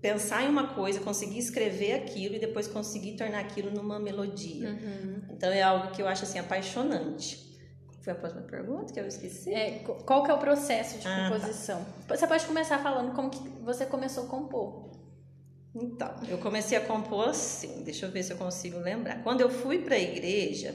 pensar 0.01 0.43
em 0.43 0.49
uma 0.49 0.67
coisa, 0.73 0.99
conseguir 0.99 1.39
escrever 1.39 1.93
aquilo 1.93 2.35
e 2.35 2.39
depois 2.39 2.67
conseguir 2.67 3.15
tornar 3.17 3.39
aquilo 3.39 3.71
numa 3.71 3.99
melodia. 3.99 4.69
Uhum. 4.69 5.21
Então 5.31 5.51
é 5.51 5.61
algo 5.61 5.91
que 5.91 6.01
eu 6.01 6.07
acho 6.07 6.23
assim 6.23 6.39
apaixonante. 6.39 7.47
Foi 8.01 8.13
a 8.13 8.15
próxima 8.15 8.43
pergunta 8.43 8.93
que 8.93 8.99
eu 8.99 9.07
esqueci? 9.07 9.53
É, 9.53 9.79
qual 9.79 10.23
que 10.23 10.31
é 10.31 10.33
o 10.33 10.37
processo 10.37 10.97
de 10.97 11.07
ah, 11.07 11.29
tá. 11.29 11.35
composição? 11.35 11.85
Tá. 12.07 12.15
Você 12.15 12.25
pode 12.25 12.45
começar 12.45 12.79
falando 12.79 13.13
como 13.13 13.29
que 13.29 13.39
você 13.63 13.85
começou 13.85 14.25
a 14.25 14.27
compor. 14.27 14.87
Então, 15.75 16.15
eu 16.27 16.37
comecei 16.37 16.77
a 16.77 16.81
compor 16.81 17.29
assim, 17.29 17.83
deixa 17.83 18.05
eu 18.05 18.11
ver 18.11 18.23
se 18.23 18.31
eu 18.31 18.37
consigo 18.37 18.79
lembrar. 18.79 19.21
Quando 19.23 19.41
eu 19.41 19.49
fui 19.49 19.79
para 19.79 19.95
a 19.95 19.99
igreja, 19.99 20.73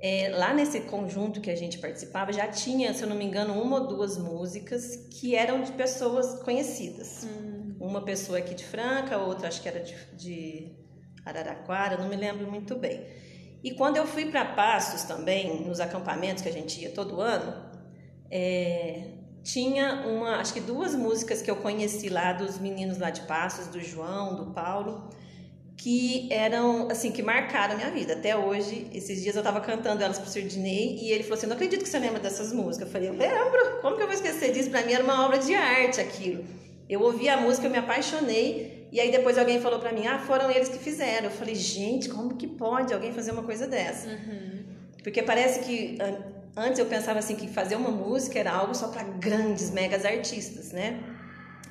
é, 0.00 0.30
lá 0.30 0.52
nesse 0.52 0.80
conjunto 0.80 1.40
que 1.40 1.50
a 1.50 1.54
gente 1.54 1.78
participava, 1.78 2.32
já 2.32 2.48
tinha, 2.48 2.92
se 2.92 3.04
eu 3.04 3.08
não 3.08 3.14
me 3.14 3.24
engano, 3.24 3.54
uma 3.62 3.80
ou 3.80 3.86
duas 3.86 4.18
músicas 4.18 4.96
que 5.12 5.36
eram 5.36 5.62
de 5.62 5.70
pessoas 5.72 6.42
conhecidas. 6.42 7.24
Hum. 7.24 7.61
Uma 7.84 8.02
pessoa 8.02 8.38
aqui 8.38 8.54
de 8.54 8.64
Franca, 8.64 9.18
outra 9.18 9.48
acho 9.48 9.60
que 9.60 9.68
era 9.68 9.80
de, 9.80 9.94
de 10.16 10.72
Araraquara, 11.24 11.96
não 11.96 12.08
me 12.08 12.16
lembro 12.16 12.50
muito 12.50 12.76
bem. 12.76 13.04
E 13.62 13.72
quando 13.72 13.96
eu 13.96 14.06
fui 14.06 14.26
para 14.26 14.44
Passos 14.44 15.02
também, 15.02 15.64
nos 15.66 15.80
acampamentos 15.80 16.42
que 16.42 16.48
a 16.48 16.52
gente 16.52 16.80
ia 16.80 16.90
todo 16.90 17.20
ano, 17.20 17.70
é, 18.30 19.08
tinha 19.42 20.06
uma, 20.06 20.36
acho 20.36 20.54
que 20.54 20.60
duas 20.60 20.94
músicas 20.94 21.42
que 21.42 21.50
eu 21.50 21.56
conheci 21.56 22.08
lá 22.08 22.32
dos 22.32 22.58
meninos 22.58 22.98
lá 22.98 23.10
de 23.10 23.22
Passos, 23.22 23.66
do 23.66 23.80
João, 23.80 24.36
do 24.36 24.52
Paulo 24.52 25.10
que 25.76 26.28
eram, 26.32 26.88
assim, 26.92 27.10
que 27.10 27.24
marcaram 27.24 27.74
a 27.74 27.76
minha 27.76 27.90
vida. 27.90 28.12
Até 28.12 28.36
hoje, 28.36 28.86
esses 28.94 29.20
dias 29.20 29.34
eu 29.34 29.40
estava 29.40 29.60
cantando 29.60 30.00
elas 30.00 30.16
pro 30.16 30.30
Sardinei 30.30 30.96
e 31.02 31.10
ele 31.10 31.24
falou 31.24 31.36
assim, 31.36 31.48
não 31.48 31.56
acredito 31.56 31.82
que 31.82 31.88
você 31.88 31.98
lembra 31.98 32.20
dessas 32.20 32.52
músicas. 32.52 32.86
Eu 32.86 32.92
falei, 32.92 33.08
eu 33.08 33.14
lembro, 33.14 33.80
como 33.80 33.96
que 33.96 34.02
eu 34.02 34.06
vou 34.06 34.14
esquecer 34.14 34.52
disso? 34.52 34.70
Para 34.70 34.86
mim 34.86 34.92
era 34.92 35.02
uma 35.02 35.26
obra 35.26 35.38
de 35.38 35.52
arte 35.52 36.00
aquilo. 36.00 36.44
Eu 36.88 37.00
ouvi 37.02 37.28
a 37.28 37.36
música, 37.36 37.66
eu 37.66 37.70
me 37.70 37.78
apaixonei 37.78 38.88
e 38.92 39.00
aí 39.00 39.10
depois 39.10 39.38
alguém 39.38 39.60
falou 39.60 39.78
para 39.78 39.92
mim, 39.92 40.06
ah, 40.06 40.18
foram 40.18 40.50
eles 40.50 40.68
que 40.68 40.78
fizeram. 40.78 41.26
Eu 41.26 41.30
falei, 41.30 41.54
gente, 41.54 42.08
como 42.08 42.36
que 42.36 42.46
pode 42.46 42.92
alguém 42.92 43.12
fazer 43.12 43.30
uma 43.30 43.42
coisa 43.42 43.66
dessa? 43.66 44.08
Uhum. 44.08 44.64
Porque 45.02 45.22
parece 45.22 45.60
que 45.60 45.98
antes 46.56 46.78
eu 46.78 46.86
pensava 46.86 47.18
assim 47.18 47.34
que 47.34 47.48
fazer 47.48 47.76
uma 47.76 47.90
música 47.90 48.38
era 48.38 48.52
algo 48.52 48.74
só 48.74 48.88
para 48.88 49.02
grandes, 49.02 49.70
megas 49.70 50.04
artistas, 50.04 50.72
né? 50.72 51.00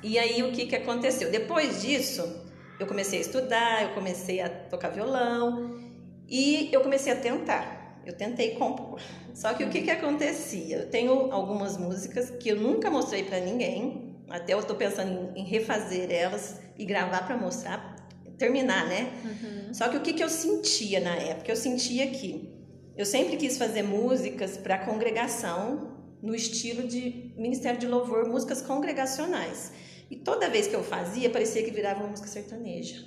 E 0.02 0.18
aí 0.18 0.42
o 0.42 0.50
que 0.50 0.66
que 0.66 0.74
aconteceu? 0.74 1.30
Depois 1.30 1.80
disso, 1.80 2.42
eu 2.80 2.86
comecei 2.86 3.20
a 3.20 3.22
estudar, 3.22 3.82
eu 3.84 3.90
comecei 3.90 4.40
a 4.40 4.48
tocar 4.48 4.88
violão 4.88 5.80
e 6.28 6.68
eu 6.72 6.80
comecei 6.80 7.12
a 7.12 7.16
tentar. 7.16 8.00
Eu 8.04 8.16
tentei 8.16 8.56
compor. 8.56 9.00
Só 9.32 9.54
que 9.54 9.62
o 9.62 9.70
que, 9.70 9.82
que 9.82 9.90
acontecia? 9.90 10.78
Eu 10.78 10.90
tenho 10.90 11.32
algumas 11.32 11.76
músicas 11.76 12.30
que 12.30 12.48
eu 12.48 12.56
nunca 12.56 12.90
mostrei 12.90 13.22
para 13.22 13.38
ninguém. 13.38 14.11
Até 14.32 14.54
eu 14.54 14.60
estou 14.60 14.74
pensando 14.74 15.30
em, 15.36 15.44
refazer 15.44 16.10
elas 16.10 16.58
e 16.78 16.86
gravar 16.86 17.26
para 17.26 17.36
mostrar. 17.36 17.96
terminar, 18.38 18.88
né? 18.88 19.12
Uhum. 19.24 19.74
Só 19.74 19.88
que 19.88 19.96
o 19.98 20.00
que, 20.00 20.14
que 20.14 20.24
eu 20.24 20.28
sentia 20.30 21.00
na 21.00 21.14
época? 21.14 21.52
Eu 21.52 21.56
sentia 21.56 22.06
que 22.08 22.50
eu 22.96 23.04
sempre 23.04 23.36
quis 23.36 23.58
fazer 23.58 23.82
músicas 23.82 24.56
para 24.56 24.78
congregação 24.78 25.92
no 26.22 26.34
estilo 26.34 26.88
de 26.88 27.32
Ministério 27.36 27.78
de 27.78 27.86
Louvor, 27.86 28.26
músicas 28.26 28.62
congregacionais. 28.62 29.72
E 30.10 30.16
toda 30.16 30.48
vez 30.48 30.66
que 30.66 30.74
eu 30.74 30.82
fazia, 30.82 31.28
parecia 31.28 31.62
que 31.62 31.70
virava 31.70 32.00
uma 32.00 32.08
música 32.08 32.28
sertaneja. 32.28 33.04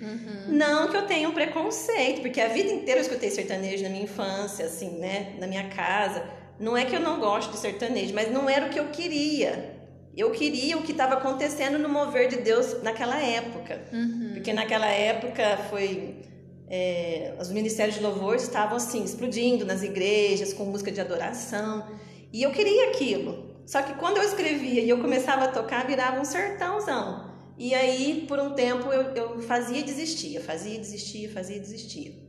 Uhum. 0.00 0.56
Não 0.56 0.88
que 0.88 0.96
eu 0.96 1.06
tenha 1.06 1.28
um 1.28 1.32
preconceito, 1.32 2.20
porque 2.20 2.40
a 2.40 2.48
vida 2.48 2.70
inteira 2.70 3.00
eu 3.00 3.02
escutei 3.02 3.30
sertanejo 3.30 3.82
na 3.82 3.88
minha 3.88 4.04
infância, 4.04 4.66
assim, 4.66 4.98
né? 4.98 5.34
Na 5.38 5.46
minha 5.46 5.68
casa. 5.70 6.22
Não 6.60 6.76
é 6.76 6.84
que 6.84 6.94
eu 6.94 7.00
não 7.00 7.18
gosto 7.18 7.52
de 7.52 7.58
sertanejo, 7.58 8.14
mas 8.14 8.30
não 8.30 8.48
era 8.50 8.66
o 8.66 8.70
que 8.70 8.78
eu 8.78 8.88
queria. 8.88 9.77
Eu 10.18 10.32
queria 10.32 10.76
o 10.76 10.82
que 10.82 10.90
estava 10.90 11.14
acontecendo 11.14 11.78
no 11.78 11.88
mover 11.88 12.28
de 12.28 12.38
Deus 12.38 12.82
naquela 12.82 13.22
época. 13.22 13.80
Uhum. 13.92 14.30
Porque 14.34 14.52
naquela 14.52 14.88
época 14.88 15.56
foi. 15.70 16.26
É, 16.68 17.36
os 17.40 17.50
ministérios 17.50 17.94
de 17.94 18.02
louvor 18.02 18.34
estavam 18.34 18.76
assim, 18.76 19.04
explodindo 19.04 19.64
nas 19.64 19.84
igrejas, 19.84 20.52
com 20.52 20.64
música 20.64 20.90
de 20.90 21.00
adoração. 21.00 21.86
E 22.32 22.42
eu 22.42 22.50
queria 22.50 22.90
aquilo. 22.90 23.62
Só 23.64 23.80
que 23.80 23.94
quando 23.94 24.16
eu 24.16 24.24
escrevia 24.24 24.82
e 24.82 24.88
eu 24.88 25.00
começava 25.00 25.44
a 25.44 25.48
tocar, 25.48 25.86
virava 25.86 26.20
um 26.20 26.24
sertãozão. 26.24 27.32
E 27.56 27.72
aí, 27.72 28.24
por 28.26 28.40
um 28.40 28.54
tempo, 28.54 28.92
eu, 28.92 29.14
eu 29.14 29.42
fazia 29.42 29.78
e 29.78 29.82
desistia, 29.84 30.40
fazia 30.40 30.74
e 30.74 30.78
desistia, 30.78 31.30
fazia 31.30 31.56
e 31.56 31.60
desistia. 31.60 32.27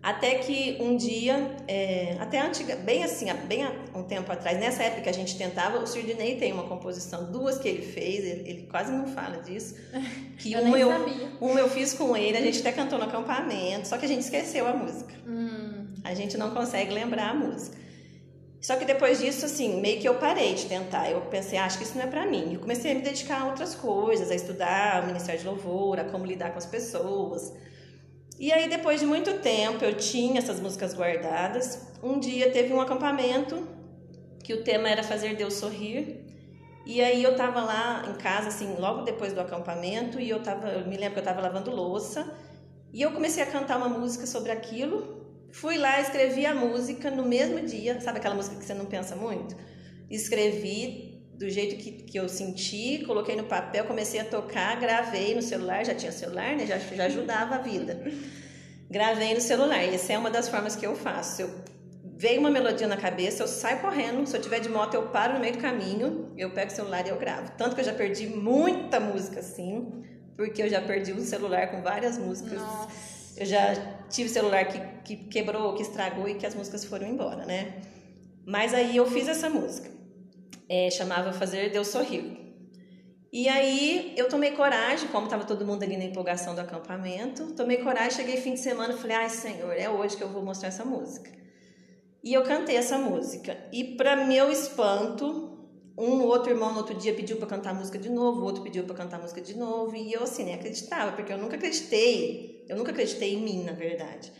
Até 0.00 0.36
que 0.36 0.78
um 0.80 0.96
dia, 0.96 1.56
é, 1.66 2.16
até 2.20 2.40
antiga, 2.40 2.76
bem 2.76 3.02
assim, 3.02 3.26
bem 3.48 3.66
um 3.92 4.04
tempo 4.04 4.30
atrás, 4.30 4.58
nessa 4.58 4.84
época 4.84 5.02
que 5.02 5.08
a 5.08 5.12
gente 5.12 5.36
tentava, 5.36 5.78
o 5.78 5.86
Sirdinei 5.86 6.36
tem 6.36 6.52
uma 6.52 6.62
composição, 6.64 7.32
duas 7.32 7.58
que 7.58 7.66
ele 7.68 7.82
fez, 7.82 8.24
ele, 8.24 8.48
ele 8.48 8.68
quase 8.70 8.92
não 8.92 9.06
fala 9.06 9.38
disso. 9.42 9.74
Que 10.38 10.52
eu 10.52 10.62
uma, 10.62 10.78
eu, 10.78 10.88
uma 11.40 11.58
eu 11.58 11.68
fiz 11.68 11.94
com 11.94 12.16
ele, 12.16 12.38
a 12.38 12.40
gente 12.40 12.60
até 12.60 12.70
cantou 12.70 12.96
no 12.96 13.06
acampamento, 13.06 13.88
só 13.88 13.98
que 13.98 14.04
a 14.04 14.08
gente 14.08 14.20
esqueceu 14.20 14.68
a 14.68 14.72
música. 14.72 15.12
Hum. 15.26 15.88
A 16.04 16.14
gente 16.14 16.36
não 16.36 16.54
consegue 16.54 16.94
lembrar 16.94 17.30
a 17.30 17.34
música. 17.34 17.76
Só 18.60 18.76
que 18.76 18.84
depois 18.84 19.18
disso, 19.18 19.46
assim, 19.46 19.80
meio 19.80 20.00
que 20.00 20.08
eu 20.08 20.14
parei 20.14 20.54
de 20.54 20.66
tentar. 20.66 21.10
Eu 21.10 21.22
pensei, 21.22 21.58
ah, 21.58 21.64
acho 21.64 21.78
que 21.78 21.84
isso 21.84 21.96
não 21.96 22.04
é 22.04 22.06
para 22.06 22.24
mim. 22.26 22.52
E 22.52 22.58
comecei 22.58 22.92
a 22.92 22.94
me 22.94 23.02
dedicar 23.02 23.42
a 23.42 23.46
outras 23.46 23.74
coisas, 23.74 24.30
a 24.30 24.34
estudar 24.34 25.02
o 25.02 25.06
Ministério 25.06 25.40
de 25.40 25.46
Louvor, 25.46 25.98
a 25.98 26.04
como 26.04 26.24
lidar 26.24 26.50
com 26.50 26.58
as 26.58 26.66
pessoas. 26.66 27.52
E 28.38 28.52
aí, 28.52 28.68
depois 28.68 29.00
de 29.00 29.06
muito 29.06 29.38
tempo, 29.40 29.84
eu 29.84 29.94
tinha 29.94 30.38
essas 30.38 30.60
músicas 30.60 30.94
guardadas. 30.94 31.88
Um 32.02 32.18
dia 32.20 32.50
teve 32.50 32.72
um 32.72 32.80
acampamento 32.80 33.66
que 34.44 34.54
o 34.54 34.62
tema 34.62 34.88
era 34.88 35.02
fazer 35.02 35.36
Deus 35.36 35.54
sorrir. 35.54 36.24
E 36.86 37.02
aí 37.02 37.22
eu 37.22 37.36
tava 37.36 37.60
lá 37.60 38.04
em 38.08 38.14
casa, 38.14 38.48
assim, 38.48 38.76
logo 38.78 39.02
depois 39.02 39.32
do 39.32 39.40
acampamento, 39.40 40.18
e 40.18 40.30
eu 40.30 40.42
tava, 40.42 40.68
eu 40.68 40.86
me 40.86 40.96
lembro 40.96 41.14
que 41.14 41.20
eu 41.20 41.24
tava 41.24 41.40
lavando 41.40 41.70
louça, 41.70 42.34
e 42.92 43.02
eu 43.02 43.12
comecei 43.12 43.42
a 43.42 43.46
cantar 43.46 43.76
uma 43.76 43.88
música 43.88 44.26
sobre 44.26 44.50
aquilo, 44.50 45.18
Fui 45.50 45.78
lá, 45.78 46.00
escrevi 46.00 46.44
a 46.44 46.54
música 46.54 47.10
no 47.10 47.24
mesmo 47.24 47.60
dia, 47.66 48.00
sabe 48.00 48.18
aquela 48.18 48.34
música 48.34 48.56
que 48.56 48.64
você 48.64 48.74
não 48.74 48.84
pensa 48.84 49.16
muito? 49.16 49.56
Escrevi 50.10 51.07
do 51.38 51.48
jeito 51.48 51.76
que, 51.76 51.92
que 51.92 52.18
eu 52.18 52.28
senti, 52.28 53.04
coloquei 53.06 53.36
no 53.36 53.44
papel, 53.44 53.84
comecei 53.84 54.20
a 54.20 54.24
tocar, 54.24 54.78
gravei 54.78 55.34
no 55.34 55.42
celular, 55.42 55.84
já 55.84 55.94
tinha 55.94 56.12
celular, 56.12 56.56
né? 56.56 56.66
Já, 56.66 56.78
já 56.78 57.04
ajudava 57.04 57.54
a 57.54 57.58
vida. 57.58 58.02
Gravei 58.90 59.34
no 59.34 59.40
celular, 59.40 59.84
e 59.84 59.94
essa 59.94 60.12
é 60.12 60.18
uma 60.18 60.30
das 60.30 60.48
formas 60.48 60.74
que 60.74 60.86
eu 60.86 60.96
faço. 60.96 61.42
Eu 61.42 61.50
veio 62.16 62.40
uma 62.40 62.50
melodia 62.50 62.86
na 62.86 62.96
cabeça, 62.96 63.42
eu 63.42 63.48
saio 63.48 63.80
correndo, 63.80 64.26
se 64.26 64.36
eu 64.36 64.40
tiver 64.40 64.60
de 64.60 64.68
moto 64.68 64.94
eu 64.94 65.08
paro 65.08 65.34
no 65.34 65.40
meio 65.40 65.52
do 65.52 65.60
caminho, 65.60 66.32
eu 66.36 66.50
pego 66.50 66.72
o 66.72 66.74
celular 66.74 67.06
e 67.06 67.10
eu 67.10 67.18
gravo. 67.18 67.52
Tanto 67.56 67.74
que 67.74 67.80
eu 67.80 67.84
já 67.84 67.92
perdi 67.92 68.26
muita 68.26 68.98
música 68.98 69.40
assim, 69.40 70.04
porque 70.36 70.62
eu 70.62 70.68
já 70.68 70.80
perdi 70.80 71.12
um 71.12 71.20
celular 71.20 71.70
com 71.70 71.80
várias 71.82 72.18
músicas. 72.18 72.60
Nossa 72.60 73.18
eu 73.38 73.46
já 73.46 73.72
tive 74.10 74.28
celular 74.28 74.64
que, 74.66 74.80
que 75.04 75.16
quebrou, 75.28 75.74
que 75.74 75.82
estragou 75.82 76.28
e 76.28 76.34
que 76.34 76.44
as 76.44 76.56
músicas 76.56 76.84
foram 76.84 77.06
embora, 77.06 77.46
né? 77.46 77.74
Mas 78.44 78.74
aí 78.74 78.96
eu 78.96 79.06
fiz 79.06 79.28
essa 79.28 79.48
música. 79.48 79.88
É, 80.68 80.90
chamava 80.90 81.32
Fazer 81.32 81.70
Deus 81.70 81.88
Sorrir. 81.88 82.48
E 83.32 83.48
aí 83.48 84.14
eu 84.16 84.28
tomei 84.28 84.52
coragem, 84.52 85.08
como 85.08 85.26
estava 85.26 85.44
todo 85.44 85.64
mundo 85.66 85.82
ali 85.82 85.96
na 85.96 86.04
empolgação 86.04 86.54
do 86.54 86.60
acampamento, 86.60 87.54
tomei 87.54 87.78
coragem, 87.78 88.10
cheguei 88.10 88.38
fim 88.38 88.54
de 88.54 88.60
semana 88.60 88.94
e 88.94 88.96
falei, 88.96 89.16
ai 89.16 89.28
Senhor, 89.28 89.72
é 89.72 89.88
hoje 89.88 90.16
que 90.16 90.22
eu 90.22 90.28
vou 90.30 90.42
mostrar 90.42 90.68
essa 90.68 90.84
música. 90.84 91.30
E 92.24 92.32
eu 92.32 92.42
cantei 92.42 92.76
essa 92.76 92.98
música. 92.98 93.56
E 93.72 93.96
para 93.96 94.24
meu 94.24 94.50
espanto, 94.50 95.68
um 95.96 96.22
outro 96.22 96.50
irmão 96.50 96.72
no 96.72 96.78
outro 96.78 96.94
dia 96.94 97.12
pediu 97.12 97.36
para 97.36 97.46
cantar 97.46 97.70
a 97.70 97.74
música 97.74 97.98
de 97.98 98.08
novo, 98.08 98.40
o 98.40 98.44
outro 98.44 98.62
pediu 98.62 98.84
para 98.84 98.96
cantar 98.96 99.18
a 99.18 99.22
música 99.22 99.40
de 99.42 99.56
novo, 99.56 99.94
e 99.94 100.12
eu 100.12 100.22
assim 100.22 100.44
nem 100.44 100.54
acreditava, 100.54 101.12
porque 101.12 101.32
eu 101.32 101.38
nunca 101.38 101.56
acreditei, 101.56 102.64
eu 102.68 102.76
nunca 102.76 102.92
acreditei 102.92 103.34
em 103.34 103.42
mim, 103.42 103.62
na 103.64 103.72
verdade. 103.72 104.32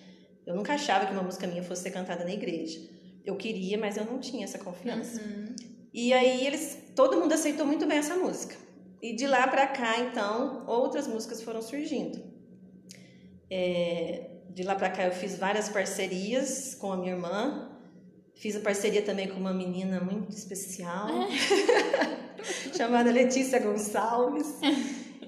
Eu 0.47 0.55
nunca 0.55 0.73
achava 0.73 1.05
que 1.05 1.13
uma 1.13 1.23
música 1.23 1.47
minha 1.47 1.63
fosse 1.63 1.83
ser 1.83 1.91
cantada 1.91 2.25
na 2.25 2.33
igreja. 2.33 2.81
Eu 3.25 3.37
queria, 3.37 3.77
mas 3.77 3.99
eu 3.99 4.05
não 4.07 4.19
tinha 4.19 4.45
essa 4.45 4.59
confiança. 4.59 5.21
Uhum. 5.21 5.55
E 5.93 6.13
aí 6.13 6.47
eles, 6.47 6.79
todo 6.95 7.19
mundo 7.19 7.33
aceitou 7.33 7.67
muito 7.67 7.87
bem 7.87 7.99
essa 7.99 8.15
música. 8.17 8.57
E 9.01 9.15
de 9.15 9.27
lá 9.27 9.47
para 9.47 9.67
cá, 9.67 10.01
então, 10.01 10.65
outras 10.67 11.07
músicas 11.07 11.43
foram 11.43 11.63
surgindo. 11.63 12.23
É, 13.51 14.31
de 14.51 14.63
lá 14.63 14.75
para 14.75 14.91
cá 14.91 15.05
eu 15.05 15.13
fiz 15.13 15.39
várias 15.39 15.69
parcerias 15.69 16.75
com 16.75 16.93
a 16.93 16.97
minha 16.97 17.13
irmã, 17.13 17.69
Fiz 18.39 18.55
a 18.55 18.61
parceria 18.61 19.03
também 19.03 19.27
com 19.27 19.35
uma 19.35 19.53
menina 19.53 20.01
muito 20.01 20.31
especial, 20.31 21.09
é. 21.09 21.29
chamada 22.73 23.11
Letícia 23.11 23.59
Gonçalves. 23.59 24.47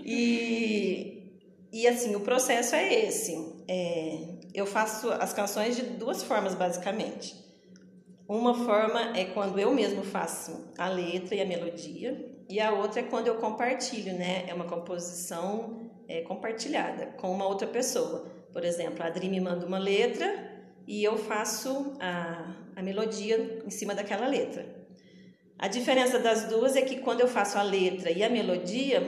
E, 0.05 1.41
e 1.73 1.89
assim, 1.89 2.15
o 2.15 2.21
processo 2.21 2.77
é 2.77 3.07
esse. 3.07 3.35
É, 3.67 4.17
eu 4.55 4.65
faço 4.65 5.11
as 5.11 5.33
canções 5.33 5.75
de 5.75 5.83
duas 5.83 6.23
formas, 6.23 6.55
basicamente. 6.55 7.35
Uma 8.31 8.55
forma 8.55 9.19
é 9.19 9.25
quando 9.25 9.59
eu 9.59 9.75
mesmo 9.75 10.05
faço 10.05 10.73
a 10.79 10.89
letra 10.89 11.35
e 11.35 11.41
a 11.41 11.45
melodia, 11.45 12.33
e 12.49 12.61
a 12.61 12.71
outra 12.71 13.01
é 13.01 13.03
quando 13.03 13.27
eu 13.27 13.39
compartilho, 13.39 14.15
né? 14.15 14.45
É 14.47 14.55
uma 14.55 14.67
composição 14.67 15.91
é, 16.07 16.21
compartilhada 16.21 17.07
com 17.07 17.29
uma 17.33 17.45
outra 17.45 17.67
pessoa. 17.67 18.31
Por 18.53 18.63
exemplo, 18.63 19.03
a 19.03 19.09
Adri 19.09 19.29
me 19.29 19.41
manda 19.41 19.67
uma 19.67 19.81
letra 19.81 20.33
e 20.87 21.03
eu 21.03 21.19
faço 21.19 21.97
a, 21.99 22.55
a 22.77 22.83
melodia 22.85 23.65
em 23.67 23.71
cima 23.71 23.97
daquela 23.97 24.29
letra. 24.29 24.65
A 25.59 25.67
diferença 25.67 26.17
das 26.21 26.45
duas 26.45 26.77
é 26.77 26.83
que 26.83 27.01
quando 27.01 27.23
eu 27.23 27.27
faço 27.27 27.59
a 27.59 27.65
letra 27.65 28.13
e 28.13 28.23
a 28.23 28.31
melodia, 28.31 29.03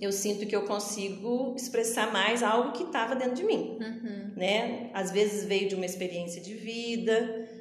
eu 0.00 0.12
sinto 0.12 0.46
que 0.46 0.54
eu 0.54 0.62
consigo 0.66 1.52
expressar 1.56 2.12
mais 2.12 2.44
algo 2.44 2.70
que 2.70 2.84
estava 2.84 3.16
dentro 3.16 3.34
de 3.34 3.42
mim, 3.42 3.76
uhum. 3.80 4.34
né? 4.36 4.88
Às 4.94 5.10
vezes 5.10 5.44
veio 5.44 5.68
de 5.68 5.74
uma 5.74 5.84
experiência 5.84 6.40
de 6.40 6.54
vida, 6.54 7.55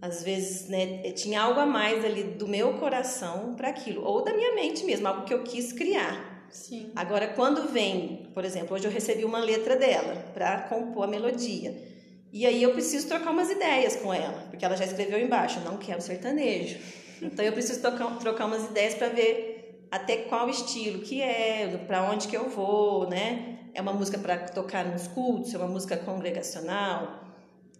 às 0.00 0.22
vezes 0.22 0.68
né, 0.68 1.10
tinha 1.12 1.42
algo 1.42 1.58
a 1.58 1.66
mais 1.66 2.04
ali 2.04 2.22
do 2.22 2.46
meu 2.46 2.74
coração 2.74 3.54
para 3.56 3.68
aquilo, 3.68 4.04
ou 4.04 4.22
da 4.22 4.32
minha 4.32 4.54
mente 4.54 4.84
mesmo, 4.84 5.08
algo 5.08 5.24
que 5.24 5.34
eu 5.34 5.42
quis 5.42 5.72
criar. 5.72 6.46
Sim. 6.50 6.92
Agora, 6.96 7.28
quando 7.28 7.68
vem, 7.68 8.30
por 8.32 8.44
exemplo, 8.44 8.74
hoje 8.74 8.86
eu 8.86 8.90
recebi 8.90 9.24
uma 9.24 9.38
letra 9.38 9.76
dela 9.76 10.14
para 10.32 10.62
compor 10.62 11.04
a 11.04 11.06
melodia. 11.06 11.74
E 12.32 12.46
aí 12.46 12.62
eu 12.62 12.72
preciso 12.72 13.08
trocar 13.08 13.30
umas 13.30 13.50
ideias 13.50 13.96
com 13.96 14.12
ela, 14.12 14.46
porque 14.50 14.64
ela 14.64 14.76
já 14.76 14.84
escreveu 14.84 15.18
embaixo, 15.18 15.60
não 15.60 15.76
quero 15.76 16.00
sertanejo. 16.00 16.78
Então 17.20 17.44
eu 17.44 17.52
preciso 17.52 17.80
trocar, 17.80 18.18
trocar 18.18 18.46
umas 18.46 18.64
ideias 18.66 18.94
para 18.94 19.08
ver 19.08 19.86
até 19.90 20.18
qual 20.18 20.48
estilo 20.48 21.00
que 21.00 21.22
é, 21.22 21.84
para 21.86 22.10
onde 22.10 22.28
que 22.28 22.36
eu 22.36 22.48
vou, 22.48 23.08
né? 23.08 23.58
É 23.74 23.80
uma 23.80 23.92
música 23.92 24.18
para 24.18 24.38
tocar 24.38 24.84
nos 24.84 25.08
cultos, 25.08 25.54
é 25.54 25.58
uma 25.58 25.66
música 25.68 25.96
congregacional. 25.96 27.27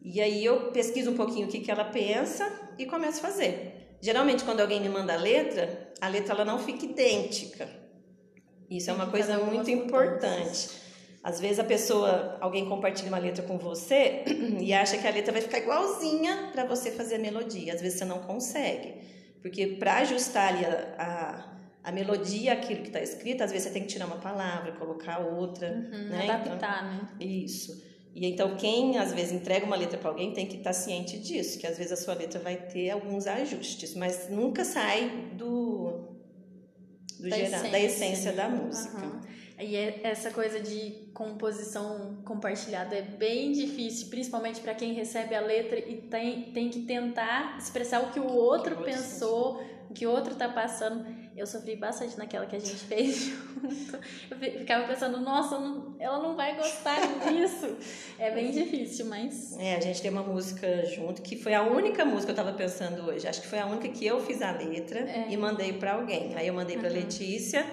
E 0.03 0.21
aí 0.21 0.45
eu 0.45 0.71
pesquiso 0.71 1.11
um 1.11 1.17
pouquinho 1.17 1.47
o 1.47 1.51
que, 1.51 1.61
que 1.61 1.71
ela 1.71 1.85
pensa 1.85 2.51
e 2.79 2.87
começo 2.87 3.19
a 3.19 3.29
fazer. 3.29 3.97
Geralmente 4.01 4.45
quando 4.45 4.61
alguém 4.61 4.81
me 4.81 4.89
manda 4.89 5.15
a 5.15 5.17
letra, 5.17 5.93
a 6.01 6.09
letra 6.09 6.35
ela 6.35 6.45
não 6.45 6.59
fica 6.59 6.85
idêntica. 6.85 7.69
Isso 8.71 8.91
é 8.91 8.93
uma 8.93 9.07
coisa 9.07 9.39
muito 9.39 9.71
importante. 9.71 10.69
Às 11.23 11.41
vezes 11.41 11.59
a 11.59 11.65
pessoa, 11.65 12.39
alguém 12.41 12.69
compartilha 12.69 13.09
uma 13.09 13.19
letra 13.19 13.45
com 13.45 13.59
você 13.59 14.25
e 14.61 14.73
acha 14.73 14.97
que 14.99 15.07
a 15.07 15.11
letra 15.11 15.33
vai 15.33 15.43
ficar 15.43 15.59
igualzinha 15.59 16.51
para 16.53 16.65
você 16.65 16.93
fazer 16.93 17.17
a 17.17 17.19
melodia. 17.19 17.75
Às 17.75 17.81
vezes 17.81 17.99
você 17.99 18.05
não 18.05 18.21
consegue, 18.21 18.95
porque 19.43 19.67
para 19.67 19.97
ajustar 19.99 20.55
ali 20.55 20.65
a, 20.65 20.95
a, 20.99 21.89
a 21.89 21.93
melodia 21.93 22.53
aquilo 22.53 22.83
que 22.83 22.89
está 22.89 23.01
escrito, 23.01 23.43
às 23.43 23.51
vezes 23.51 23.67
você 23.67 23.75
tem 23.75 23.83
que 23.83 23.89
tirar 23.89 24.07
uma 24.07 24.19
palavra, 24.19 24.73
colocar 24.73 25.19
outra, 25.19 25.69
uhum, 25.71 26.09
né? 26.09 26.31
Adaptar, 26.31 26.85
então, 26.85 27.17
né? 27.19 27.25
Isso. 27.25 27.83
E 28.21 28.27
então 28.27 28.57
quem 28.57 28.99
às 28.99 29.13
vezes 29.13 29.33
entrega 29.33 29.65
uma 29.65 29.77
letra 29.77 29.97
para 29.97 30.11
alguém 30.11 30.33
tem 30.33 30.45
que 30.45 30.57
estar 30.57 30.71
tá 30.71 30.75
ciente 30.75 31.17
disso, 31.19 31.57
que 31.57 31.67
às 31.67 31.79
vezes 31.79 31.93
a 31.93 31.97
sua 31.97 32.15
letra 32.15 32.41
vai 32.41 32.57
ter 32.57 32.91
alguns 32.91 33.29
ajustes, 33.29 33.95
mas 33.95 34.29
nunca 34.29 34.65
sai 34.65 35.31
do 35.35 36.19
do 37.21 37.29
da, 37.29 37.37
geral, 37.37 37.61
essência, 37.61 37.71
da 37.71 37.81
essência 37.81 38.33
da 38.33 38.49
música. 38.49 39.07
Uhum. 39.07 39.21
E 39.61 39.77
é, 39.77 40.01
essa 40.03 40.33
coisa 40.33 40.61
de 40.61 41.11
composição 41.15 42.19
compartilhada 42.25 42.97
é 42.97 43.03
bem 43.03 43.53
difícil, 43.53 44.09
principalmente 44.09 44.61
para 44.61 44.75
quem 44.75 44.95
recebe 44.95 45.35
a 45.35 45.41
letra 45.41 45.79
e 45.79 45.97
tem, 46.03 46.53
tem 46.53 46.71
que 46.71 46.83
tentar 46.83 47.57
expressar 47.59 48.01
o 48.03 48.11
que 48.11 48.19
o 48.19 48.33
outro 48.33 48.77
pensou 48.83 49.61
o 49.61 49.78
que 49.95 50.07
o 50.07 50.11
outro 50.11 50.35
tá 50.35 50.49
passando. 50.49 51.07
Eu 51.37 51.47
sofri 51.47 51.77
bastante 51.77 52.17
naquela 52.19 52.47
que 52.47 52.57
a 52.57 52.59
gente 52.59 52.77
fez 52.77 53.17
junto. 53.29 53.99
Eu 54.31 54.39
ficava 54.39 54.87
pensando, 54.87 55.21
nossa, 55.21 55.57
ela 55.99 56.21
não 56.21 56.37
vai 56.37 56.57
gostar 56.57 56.97
disso. 57.29 57.77
É 58.19 58.31
bem 58.31 58.51
difícil, 58.51 59.07
mas. 59.07 59.57
É, 59.59 59.77
a 59.77 59.81
gente 59.81 60.01
tem 60.03 60.11
uma 60.11 60.23
música 60.23 60.85
junto 60.87 61.23
que 61.23 61.37
foi 61.37 61.55
a 61.55 61.63
única 61.63 62.05
música 62.05 62.33
que 62.33 62.41
eu 62.41 62.45
tava 62.45 62.57
pensando 62.57 63.09
hoje. 63.09 63.27
Acho 63.27 63.41
que 63.41 63.49
foi 63.49 63.59
a 63.59 63.67
única 63.67 63.89
que 63.89 64.07
eu 64.07 64.21
fiz 64.21 64.43
a 64.43 64.53
letra 64.53 65.01
é. 65.01 65.27
e 65.29 65.37
mandei 65.37 65.73
para 65.73 65.95
alguém. 65.95 66.35
Aí 66.37 66.47
eu 66.47 66.55
mandei 66.55 66.77
para 66.77 66.89
uhum. 66.89 66.95
Letícia 66.95 67.65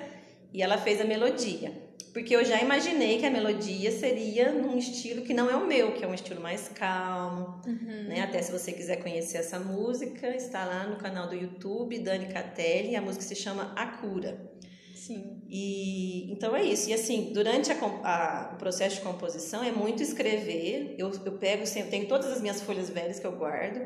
e 0.53 0.61
ela 0.61 0.77
fez 0.77 1.01
a 1.01 1.03
melodia 1.03 1.84
porque 2.15 2.33
eu 2.33 2.45
já 2.45 2.61
imaginei 2.61 3.17
que 3.17 3.25
a 3.25 3.29
melodia 3.29 3.91
seria 3.91 4.49
num 4.49 4.77
estilo 4.77 5.21
que 5.23 5.33
não 5.33 5.49
é 5.49 5.55
o 5.57 5.67
meu, 5.67 5.91
que 5.91 6.01
é 6.01 6.07
um 6.07 6.13
estilo 6.13 6.39
mais 6.39 6.69
calmo, 6.69 7.59
uhum. 7.67 8.03
né? 8.07 8.21
Até 8.21 8.41
se 8.41 8.53
você 8.53 8.71
quiser 8.71 9.03
conhecer 9.03 9.37
essa 9.37 9.59
música, 9.59 10.33
está 10.33 10.63
lá 10.63 10.87
no 10.87 10.95
canal 10.95 11.27
do 11.27 11.35
YouTube, 11.35 11.99
Dani 11.99 12.27
Catelli, 12.27 12.95
a 12.95 13.01
música 13.01 13.21
se 13.21 13.35
chama 13.35 13.73
A 13.75 13.97
Cura. 13.97 14.49
Sim. 14.95 15.41
E 15.49 16.31
então 16.31 16.55
é 16.55 16.63
isso. 16.63 16.89
E 16.89 16.93
assim, 16.93 17.33
durante 17.33 17.69
a, 17.69 17.75
a, 17.75 18.53
o 18.53 18.57
processo 18.59 18.95
de 18.95 19.01
composição 19.01 19.61
é 19.61 19.73
muito 19.73 20.01
escrever. 20.01 20.95
Eu, 20.97 21.11
eu 21.25 21.33
pego, 21.33 21.67
sempre, 21.67 21.91
tenho 21.91 22.07
todas 22.07 22.31
as 22.31 22.39
minhas 22.39 22.61
folhas 22.61 22.89
velhas 22.89 23.19
que 23.19 23.27
eu 23.27 23.33
guardo. 23.33 23.85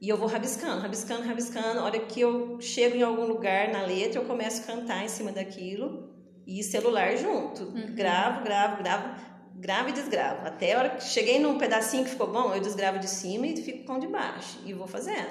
E 0.00 0.08
eu 0.08 0.16
vou 0.16 0.26
rabiscando, 0.26 0.82
rabiscando, 0.82 1.22
rabiscando. 1.22 1.78
A 1.78 1.84
hora 1.84 2.00
que 2.00 2.20
eu 2.20 2.60
chego 2.60 2.96
em 2.96 3.02
algum 3.02 3.24
lugar 3.24 3.68
na 3.68 3.86
letra, 3.86 4.20
eu 4.20 4.24
começo 4.24 4.62
a 4.62 4.64
cantar 4.64 5.04
em 5.04 5.08
cima 5.08 5.30
daquilo 5.30 6.17
e 6.48 6.62
celular 6.62 7.14
junto. 7.18 7.64
Uhum. 7.64 7.94
Gravo, 7.94 8.42
gravo, 8.42 8.82
gravo, 8.82 9.20
gravo 9.54 9.90
e 9.90 9.92
desgravo. 9.92 10.46
Até 10.46 10.72
a 10.72 10.78
hora 10.78 10.90
que 10.90 11.04
cheguei 11.04 11.38
num 11.38 11.58
pedacinho 11.58 12.04
que 12.04 12.10
ficou 12.10 12.32
bom, 12.32 12.54
eu 12.54 12.60
desgravo 12.60 12.98
de 12.98 13.06
cima 13.06 13.46
e 13.46 13.56
fico 13.58 13.84
com 13.84 13.98
de 13.98 14.06
baixo. 14.06 14.58
E 14.64 14.72
vou 14.72 14.88
fazendo. 14.88 15.28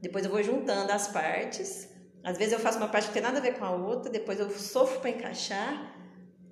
Depois 0.00 0.24
eu 0.24 0.30
vou 0.30 0.40
juntando 0.44 0.92
as 0.92 1.08
partes. 1.08 1.90
Às 2.22 2.38
vezes 2.38 2.52
eu 2.52 2.60
faço 2.60 2.78
uma 2.78 2.86
parte 2.86 3.08
que 3.08 3.14
tem 3.14 3.22
nada 3.22 3.38
a 3.38 3.40
ver 3.40 3.58
com 3.58 3.64
a 3.64 3.72
outra, 3.72 4.12
depois 4.12 4.38
eu 4.38 4.48
sofro 4.50 5.00
para 5.00 5.10
encaixar. 5.10 5.96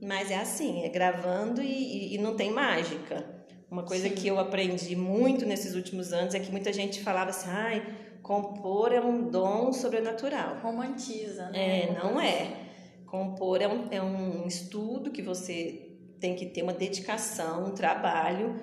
Mas 0.02 0.30
é 0.32 0.36
assim, 0.36 0.82
é 0.82 0.88
gravando 0.88 1.62
e, 1.62 2.14
e, 2.14 2.18
não 2.18 2.34
tem 2.34 2.50
mágica. 2.50 3.24
Uma 3.70 3.84
coisa 3.84 4.08
Sim. 4.08 4.14
que 4.14 4.26
eu 4.26 4.38
aprendi 4.38 4.96
muito 4.96 5.46
nesses 5.46 5.74
últimos 5.74 6.12
anos 6.12 6.34
é 6.34 6.40
que 6.40 6.50
muita 6.50 6.72
gente 6.72 7.02
falava 7.02 7.30
assim, 7.30 7.50
ai, 7.50 7.86
compor 8.22 8.92
é 8.92 9.00
um 9.00 9.28
dom 9.28 9.72
sobrenatural. 9.72 10.58
Romantiza, 10.62 11.50
né? 11.50 11.82
É, 11.82 11.98
não 12.02 12.20
é. 12.20 12.67
Compor 13.10 13.62
é 13.62 13.68
um, 13.68 13.88
é 13.90 14.02
um 14.02 14.46
estudo 14.46 15.10
que 15.10 15.22
você 15.22 15.96
tem 16.20 16.36
que 16.36 16.46
ter 16.46 16.62
uma 16.62 16.72
dedicação, 16.72 17.66
um 17.66 17.70
trabalho 17.70 18.56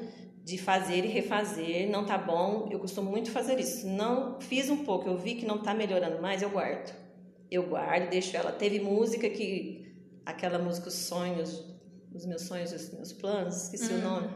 de 0.44 0.58
fazer 0.58 1.04
e 1.04 1.08
refazer. 1.08 1.90
Não 1.90 2.06
tá 2.06 2.18
bom, 2.18 2.70
eu 2.72 2.80
costumo 2.80 3.10
muito 3.10 3.32
fazer 3.32 3.60
isso. 3.60 3.88
Não 3.88 4.40
fiz 4.40 4.70
um 4.70 4.84
pouco, 4.84 5.10
eu 5.10 5.18
vi 5.18 5.36
que 5.36 5.46
não 5.46 5.64
tá 5.64 5.74
melhorando 5.74 6.22
mais, 6.22 6.42
eu 6.42 6.50
guardo. 6.50 6.94
Eu 7.50 7.64
guardo, 7.64 8.10
deixo 8.10 8.38
ela. 8.38 8.52
Teve 8.52 8.80
música 8.80 9.30
que 9.30 9.96
aquela 10.25 10.60
música 10.60 10.90
Os 10.90 10.94
Sonhos, 10.94 11.66
os 12.14 12.25
meus 12.25 12.44
sonhos, 12.44 12.72
os 12.72 12.92
meus 12.94 13.14
planos, 13.14 13.64
esqueci 13.64 13.94
uhum. 13.94 14.00
o 14.00 14.02
nome. 14.04 14.30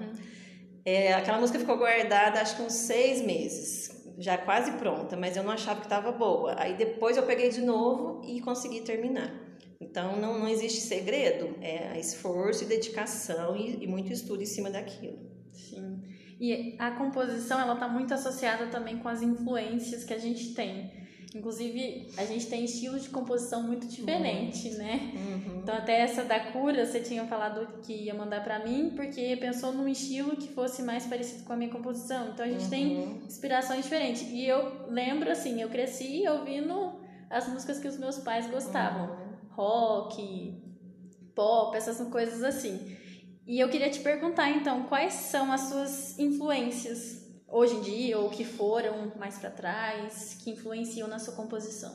É, 0.84 1.14
aquela 1.14 1.40
música 1.40 1.60
ficou 1.60 1.78
guardada 1.78 2.42
acho 2.42 2.56
que 2.56 2.62
uns 2.64 2.74
seis 2.74 3.22
meses, 3.22 4.06
já 4.18 4.38
quase 4.38 4.72
pronta, 4.74 5.16
mas 5.16 5.38
eu 5.38 5.44
não 5.44 5.52
achava 5.52 5.80
que 5.80 5.86
estava 5.86 6.12
boa. 6.12 6.56
Aí 6.58 6.76
depois 6.76 7.16
eu 7.16 7.24
peguei 7.24 7.50
de 7.50 7.62
novo 7.62 8.22
e 8.26 8.42
consegui 8.42 8.82
terminar. 8.82 9.49
Então, 9.80 10.20
não, 10.20 10.40
não 10.40 10.48
existe 10.48 10.82
segredo, 10.82 11.56
é 11.62 11.98
esforço 12.00 12.64
e 12.64 12.68
dedicação 12.68 13.56
e, 13.56 13.84
e 13.84 13.88
muito 13.88 14.12
estudo 14.12 14.44
em 14.44 14.46
cima 14.46 14.70
daquilo. 14.70 15.18
Sim. 15.54 16.02
E 16.40 16.76
a 16.78 16.92
composição, 16.92 17.60
ela 17.60 17.74
está 17.74 17.88
muito 17.88 18.14
associada 18.14 18.68
também 18.68 18.98
com 19.00 19.08
as 19.08 19.22
influências 19.22 20.04
que 20.04 20.14
a 20.14 20.18
gente 20.18 20.54
tem. 20.54 21.00
Inclusive, 21.36 22.08
a 22.18 22.26
gente 22.26 22.48
tem 22.48 22.66
estilos 22.66 23.04
de 23.04 23.10
composição 23.10 23.62
muito 23.62 23.86
diferentes, 23.88 24.78
né? 24.78 25.12
Uhum. 25.14 25.60
Então, 25.60 25.76
até 25.76 26.00
essa 26.02 26.24
da 26.24 26.40
cura, 26.40 26.86
você 26.86 27.00
tinha 27.02 27.24
falado 27.26 27.82
que 27.84 27.94
ia 27.94 28.16
mandar 28.16 28.44
para 28.44 28.66
mim, 28.66 28.94
porque 28.96 29.38
pensou 29.38 29.72
num 29.72 29.88
estilo 29.88 30.36
que 30.36 30.48
fosse 30.48 30.82
mais 30.82 31.06
parecido 31.06 31.44
com 31.44 31.54
a 31.54 31.56
minha 31.56 31.70
composição. 31.70 32.30
Então, 32.30 32.44
a 32.44 32.50
gente 32.50 32.64
uhum. 32.64 32.70
tem 32.70 33.22
inspirações 33.28 33.84
diferentes. 33.84 34.24
E 34.24 34.44
eu 34.46 34.90
lembro, 34.90 35.30
assim, 35.30 35.62
eu 35.62 35.70
cresci 35.70 36.28
ouvindo 36.28 37.00
as 37.30 37.48
músicas 37.48 37.78
que 37.78 37.88
os 37.88 37.98
meus 37.98 38.18
pais 38.18 38.50
gostavam. 38.50 39.29
Rock, 39.60 40.58
pop, 41.36 41.76
essas 41.76 42.00
coisas 42.08 42.42
assim. 42.44 42.96
E 43.46 43.60
eu 43.60 43.68
queria 43.68 43.90
te 43.90 44.00
perguntar 44.00 44.50
então, 44.52 44.84
quais 44.84 45.14
são 45.14 45.52
as 45.52 45.62
suas 45.62 46.18
influências 46.18 47.28
hoje 47.46 47.76
em 47.76 47.82
dia 47.82 48.18
ou 48.18 48.30
que 48.30 48.46
foram 48.46 49.12
mais 49.18 49.38
para 49.38 49.50
trás, 49.50 50.38
que 50.42 50.52
influenciam 50.52 51.10
na 51.10 51.20
sua 51.20 51.34
composição? 51.34 51.94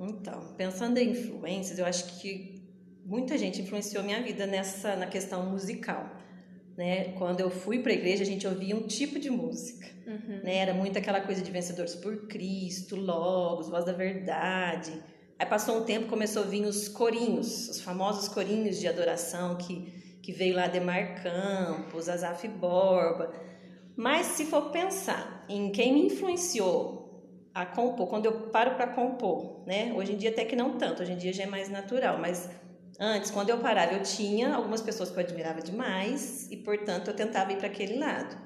Então, 0.00 0.54
pensando 0.56 0.98
em 0.98 1.10
influências, 1.10 1.78
eu 1.78 1.86
acho 1.86 2.18
que 2.18 2.60
muita 3.04 3.38
gente 3.38 3.62
influenciou 3.62 4.02
minha 4.02 4.20
vida 4.20 4.44
nessa 4.44 4.96
na 4.96 5.06
questão 5.06 5.48
musical. 5.48 6.10
Né? 6.76 7.12
Quando 7.12 7.38
eu 7.38 7.50
fui 7.50 7.80
para 7.84 7.92
a 7.92 7.94
igreja, 7.94 8.24
a 8.24 8.26
gente 8.26 8.48
ouvia 8.48 8.74
um 8.74 8.88
tipo 8.88 9.20
de 9.20 9.30
música. 9.30 9.86
Uhum. 10.08 10.40
Né? 10.42 10.56
Era 10.56 10.74
muito 10.74 10.98
aquela 10.98 11.20
coisa 11.20 11.40
de 11.40 11.52
vencedores 11.52 11.94
por 11.94 12.26
Cristo, 12.26 12.96
Logos, 12.96 13.68
Voz 13.68 13.84
da 13.84 13.92
Verdade. 13.92 14.92
Aí 15.40 15.46
passou 15.46 15.78
um 15.78 15.84
tempo, 15.84 16.06
começou 16.06 16.42
a 16.42 16.46
vir 16.46 16.66
os 16.66 16.86
corinhos, 16.86 17.70
os 17.70 17.80
famosos 17.80 18.28
corinhos 18.28 18.78
de 18.78 18.86
adoração 18.86 19.56
que, 19.56 19.90
que 20.22 20.32
veio 20.32 20.54
lá 20.54 20.66
Demar 20.66 21.22
Campos, 21.22 22.10
Azaf 22.10 22.46
Borba. 22.46 23.32
Mas 23.96 24.26
se 24.26 24.44
for 24.44 24.70
pensar 24.70 25.46
em 25.48 25.72
quem 25.72 25.94
me 25.94 26.04
influenciou 26.04 27.24
a 27.54 27.64
compor, 27.64 28.06
quando 28.06 28.26
eu 28.26 28.50
paro 28.50 28.74
para 28.74 28.88
compor, 28.88 29.64
né? 29.66 29.94
Hoje 29.96 30.12
em 30.12 30.18
dia 30.18 30.28
até 30.28 30.44
que 30.44 30.54
não 30.54 30.76
tanto, 30.76 31.02
hoje 31.02 31.12
em 31.12 31.16
dia 31.16 31.32
já 31.32 31.44
é 31.44 31.46
mais 31.46 31.70
natural, 31.70 32.18
mas 32.18 32.46
antes, 32.98 33.30
quando 33.30 33.48
eu 33.48 33.56
parava, 33.60 33.94
eu 33.94 34.02
tinha 34.02 34.54
algumas 34.54 34.82
pessoas 34.82 35.10
que 35.10 35.16
eu 35.16 35.24
admirava 35.24 35.62
demais 35.62 36.50
e, 36.50 36.56
portanto, 36.58 37.08
eu 37.08 37.14
tentava 37.16 37.50
ir 37.50 37.56
para 37.56 37.68
aquele 37.68 37.98
lado. 37.98 38.36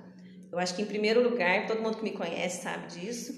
Eu 0.53 0.61
acho 0.61 0.77
que, 0.77 0.83
em 0.83 0.87
primeiro 0.87 1.29
lugar, 1.29 1.67
todo 1.67 1.83
mundo 1.83 1.97
que 1.97 2.05
me 2.05 2.13
conhece 2.13 2.63
sabe 2.63 2.87
disso, 2.87 3.35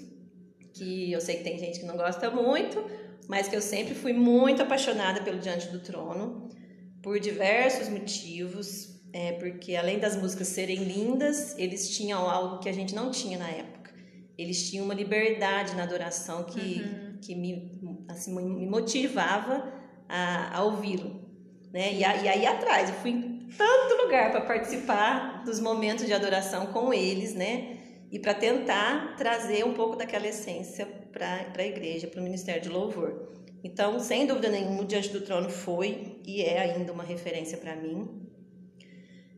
que 0.75 1.11
eu 1.11 1.23
sei 1.23 1.39
que 1.39 1.45
tem 1.45 1.59
gente 1.59 1.81
que 1.81 1.87
não 1.87 1.97
gosta 1.97 2.31
muito, 2.31 2.85
mas 3.29 3.49
que 3.49 3.57
eu 3.57 3.63
sempre 3.63 3.95
fui 3.95 4.13
muito 4.13 4.63
apaixonada 4.63 5.23
pelo 5.23 5.39
Diante 5.39 5.69
do 5.69 5.81
Trono, 5.81 6.49
por 7.03 7.19
diversos 7.21 7.89
motivos, 7.89 9.01
é, 9.13 9.33
porque 9.33 9.77
além 9.77 9.99
das 9.99 10.17
músicas 10.17 10.49
serem 10.49 10.85
lindas, 10.85 11.57
eles 11.59 11.97
tinham 11.97 12.29
algo 12.29 12.59
que 12.59 12.69
a 12.69 12.73
gente 12.73 12.95
não 12.95 13.11
tinha 13.11 13.39
na 13.39 13.49
época. 13.49 13.95
Eles 14.37 14.69
tinham 14.69 14.85
uma 14.85 14.95
liberdade 14.95 15.75
na 15.75 15.85
adoração 15.85 16.45
que, 16.45 16.83
uhum. 16.83 17.19
que 17.23 17.35
me, 17.35 18.05
assim, 18.09 18.35
me 18.35 18.67
motivava 18.67 19.73
a, 20.09 20.59
a 20.59 20.63
ouvi-lo. 20.65 21.25
Né? 21.73 21.95
E, 21.95 22.05
a, 22.05 22.17
e 22.17 22.29
aí 22.29 22.47
atrás, 22.47 22.91
eu 22.91 22.97
fui 22.97 23.11
em 23.11 23.49
tanto 23.57 24.03
lugar 24.03 24.31
para 24.31 24.43
participar 24.43 25.43
dos 25.45 25.61
momentos 25.61 26.07
de 26.07 26.13
adoração 26.13 26.67
com 26.67 26.93
eles, 26.93 27.35
né? 27.35 27.79
E 28.11 28.19
para 28.19 28.35
tentar 28.35 29.17
trazer 29.17 29.65
um 29.65 29.73
pouco 29.73 29.97
daquela 29.97 30.27
essência 30.27 30.87
para 31.17 31.63
a 31.63 31.67
igreja, 31.67 32.07
para 32.07 32.21
o 32.21 32.23
ministério 32.25 32.63
de 32.63 32.69
louvor. 32.69 33.33
Então, 33.65 33.99
sem 33.99 34.27
dúvida 34.27 34.49
nenhuma, 34.49 34.85
Diante 34.85 35.09
do 35.09 35.23
Trono 35.23 35.49
foi 35.49 36.21
e 36.25 36.43
é 36.43 36.61
ainda 36.61 36.93
uma 36.93 37.03
referência 37.03 37.57
para 37.57 37.75
mim. 37.75 38.23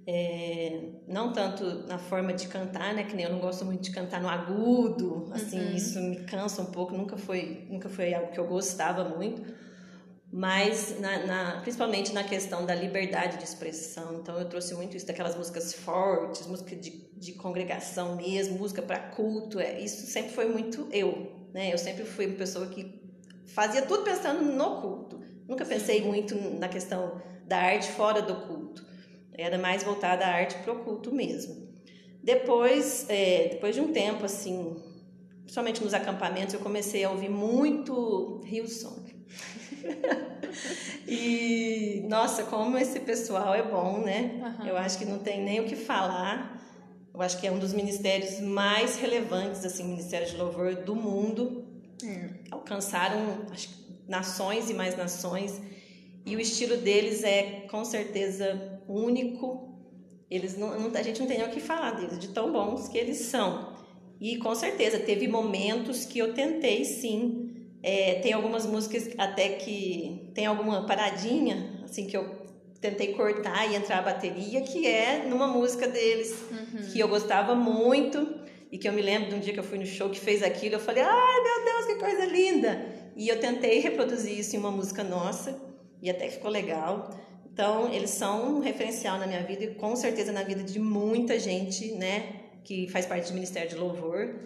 É, 0.06 0.80
não 1.06 1.32
tanto 1.32 1.86
na 1.86 1.98
forma 1.98 2.32
de 2.32 2.48
cantar, 2.48 2.94
né? 2.94 3.04
Que 3.04 3.14
nem 3.14 3.26
eu 3.26 3.30
não 3.30 3.38
gosto 3.38 3.64
muito 3.64 3.82
de 3.82 3.90
cantar 3.90 4.20
no 4.20 4.28
agudo, 4.28 5.28
assim, 5.32 5.60
uhum. 5.60 5.76
isso 5.76 6.00
me 6.00 6.16
cansa 6.24 6.62
um 6.62 6.72
pouco, 6.72 6.96
nunca 6.96 7.16
foi, 7.16 7.66
nunca 7.70 7.88
foi 7.88 8.14
algo 8.14 8.32
que 8.32 8.40
eu 8.40 8.46
gostava 8.46 9.04
muito, 9.04 9.42
mas 10.32 10.98
na, 10.98 11.26
na, 11.26 11.60
principalmente 11.60 12.12
na 12.14 12.24
questão 12.24 12.64
da 12.64 12.74
liberdade 12.74 13.36
de 13.36 13.44
expressão. 13.44 14.18
Então 14.20 14.38
eu 14.38 14.48
trouxe 14.48 14.74
muito 14.74 14.96
isso 14.96 15.06
daquelas 15.06 15.36
músicas 15.36 15.74
fortes, 15.74 16.46
música 16.46 16.74
de, 16.74 16.90
de 17.14 17.34
congregação 17.34 18.16
mesmo, 18.16 18.58
música 18.58 18.80
para 18.80 18.98
culto, 18.98 19.60
é, 19.60 19.78
isso 19.78 20.06
sempre 20.06 20.32
foi 20.32 20.48
muito 20.48 20.88
eu, 20.90 21.37
né? 21.52 21.72
Eu 21.72 21.78
sempre 21.78 22.04
fui 22.04 22.26
uma 22.26 22.36
pessoa 22.36 22.66
que 22.66 23.00
fazia 23.46 23.82
tudo 23.82 24.04
pensando 24.04 24.42
no 24.42 24.80
culto. 24.80 25.20
Nunca 25.48 25.64
pensei 25.64 26.02
muito 26.02 26.34
na 26.58 26.68
questão 26.68 27.20
da 27.46 27.58
arte 27.58 27.90
fora 27.92 28.20
do 28.20 28.46
culto. 28.46 28.86
Era 29.32 29.56
mais 29.56 29.82
voltada 29.82 30.24
à 30.24 30.28
arte 30.28 30.56
para 30.58 30.72
o 30.72 30.84
culto 30.84 31.14
mesmo. 31.14 31.68
Depois, 32.22 33.06
é, 33.08 33.48
depois 33.52 33.74
de 33.74 33.80
um 33.80 33.92
tempo, 33.92 34.24
assim, 34.24 34.76
principalmente 35.42 35.82
nos 35.82 35.94
acampamentos, 35.94 36.52
eu 36.52 36.60
comecei 36.60 37.04
a 37.04 37.10
ouvir 37.10 37.30
muito 37.30 38.42
Hillsong. 38.44 39.16
e, 41.06 42.04
nossa, 42.08 42.42
como 42.44 42.76
esse 42.76 43.00
pessoal 43.00 43.54
é 43.54 43.62
bom, 43.62 43.98
né? 43.98 44.56
Uhum. 44.60 44.66
Eu 44.66 44.76
acho 44.76 44.98
que 44.98 45.04
não 45.04 45.20
tem 45.20 45.42
nem 45.42 45.60
o 45.60 45.64
que 45.64 45.76
falar. 45.76 46.57
Eu 47.18 47.22
acho 47.22 47.40
que 47.40 47.48
é 47.48 47.50
um 47.50 47.58
dos 47.58 47.72
ministérios 47.72 48.38
mais 48.38 48.94
relevantes, 48.94 49.64
assim, 49.64 49.82
ministério 49.82 50.24
de 50.24 50.36
louvor 50.36 50.76
do 50.76 50.94
mundo. 50.94 51.64
Hum. 52.04 52.28
Alcançaram 52.48 53.44
acho, 53.50 53.70
nações 54.06 54.70
e 54.70 54.74
mais 54.74 54.96
nações. 54.96 55.60
E 56.24 56.36
o 56.36 56.40
estilo 56.40 56.76
deles 56.76 57.24
é, 57.24 57.66
com 57.68 57.84
certeza, 57.84 58.80
único. 58.86 59.76
Eles 60.30 60.56
não, 60.56 60.78
não, 60.78 60.96
a 60.96 61.02
gente 61.02 61.18
não 61.18 61.26
tem 61.26 61.38
nem 61.38 61.48
o 61.48 61.50
que 61.50 61.58
falar 61.58 61.90
deles, 61.90 62.20
de 62.20 62.28
tão 62.28 62.52
bons 62.52 62.86
que 62.86 62.96
eles 62.96 63.16
são. 63.16 63.76
E 64.20 64.36
com 64.36 64.54
certeza 64.54 65.00
teve 65.00 65.26
momentos 65.26 66.04
que 66.04 66.20
eu 66.20 66.32
tentei 66.34 66.84
sim 66.84 67.46
É, 67.82 68.20
tem 68.20 68.32
algumas 68.32 68.64
músicas 68.64 69.10
até 69.18 69.50
que 69.50 70.30
tem 70.34 70.46
alguma 70.46 70.86
paradinha, 70.86 71.80
assim, 71.82 72.06
que 72.06 72.16
eu 72.16 72.47
tentei 72.80 73.12
cortar 73.14 73.70
e 73.70 73.74
entrar 73.74 73.98
a 73.98 74.02
bateria, 74.02 74.60
que 74.62 74.86
é 74.86 75.24
numa 75.26 75.46
música 75.46 75.88
deles, 75.88 76.34
uhum. 76.50 76.90
que 76.92 77.00
eu 77.00 77.08
gostava 77.08 77.54
muito 77.54 78.38
e 78.70 78.78
que 78.78 78.88
eu 78.88 78.92
me 78.92 79.02
lembro 79.02 79.30
de 79.30 79.34
um 79.34 79.40
dia 79.40 79.52
que 79.52 79.58
eu 79.58 79.64
fui 79.64 79.78
no 79.78 79.86
show 79.86 80.10
que 80.10 80.20
fez 80.20 80.42
aquilo, 80.42 80.76
eu 80.76 80.80
falei, 80.80 81.02
ai 81.02 81.42
meu 81.42 81.64
Deus, 81.64 81.86
que 81.86 81.94
coisa 81.96 82.24
linda! 82.26 82.86
E 83.16 83.28
eu 83.28 83.40
tentei 83.40 83.80
reproduzir 83.80 84.38
isso 84.38 84.54
em 84.54 84.58
uma 84.58 84.70
música 84.70 85.02
nossa 85.02 85.60
e 86.00 86.08
até 86.08 86.28
que 86.28 86.34
ficou 86.34 86.50
legal. 86.50 87.10
Então, 87.52 87.92
eles 87.92 88.10
são 88.10 88.56
um 88.56 88.60
referencial 88.60 89.18
na 89.18 89.26
minha 89.26 89.42
vida 89.42 89.64
e 89.64 89.74
com 89.74 89.96
certeza 89.96 90.30
na 90.30 90.44
vida 90.44 90.62
de 90.62 90.78
muita 90.78 91.40
gente, 91.40 91.92
né, 91.92 92.34
que 92.62 92.86
faz 92.88 93.06
parte 93.06 93.28
do 93.28 93.34
Ministério 93.34 93.68
de 93.68 93.74
Louvor, 93.74 94.36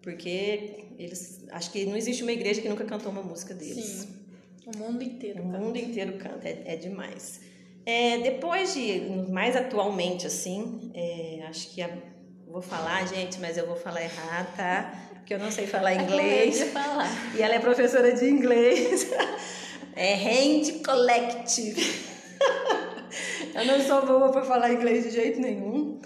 porque 0.00 0.86
eles, 0.98 1.44
acho 1.50 1.72
que 1.72 1.84
não 1.84 1.96
existe 1.96 2.22
uma 2.22 2.30
igreja 2.30 2.60
que 2.60 2.68
nunca 2.68 2.84
cantou 2.84 3.10
uma 3.10 3.22
música 3.22 3.54
deles. 3.54 3.84
Sim. 3.84 4.08
O 4.66 4.78
mundo 4.78 5.02
inteiro. 5.02 5.40
O 5.40 5.46
canta. 5.46 5.58
mundo 5.58 5.76
inteiro 5.76 6.12
canta, 6.18 6.48
é, 6.48 6.62
é 6.66 6.76
demais. 6.76 7.40
É, 7.84 8.18
depois 8.18 8.74
de, 8.74 9.26
mais 9.30 9.56
atualmente, 9.56 10.26
assim, 10.26 10.92
é, 10.94 11.44
acho 11.48 11.74
que 11.74 11.82
a, 11.82 11.90
vou 12.46 12.62
falar, 12.62 13.06
gente, 13.06 13.40
mas 13.40 13.56
eu 13.56 13.66
vou 13.66 13.76
falar 13.76 14.02
errado, 14.02 14.56
tá? 14.56 15.08
Porque 15.14 15.34
eu 15.34 15.38
não 15.38 15.50
sei 15.50 15.66
falar 15.66 15.94
inglês. 16.00 16.62
falar. 16.72 17.08
E 17.36 17.42
ela 17.42 17.54
é 17.54 17.58
professora 17.58 18.12
de 18.12 18.28
inglês. 18.28 19.08
É 19.94 20.14
Hand 20.14 20.82
Collective. 20.84 22.04
eu 23.54 23.64
não 23.66 23.80
sou 23.80 24.06
boa 24.06 24.30
para 24.32 24.42
falar 24.42 24.72
inglês 24.72 25.04
de 25.04 25.10
jeito 25.10 25.40
nenhum. 25.40 26.00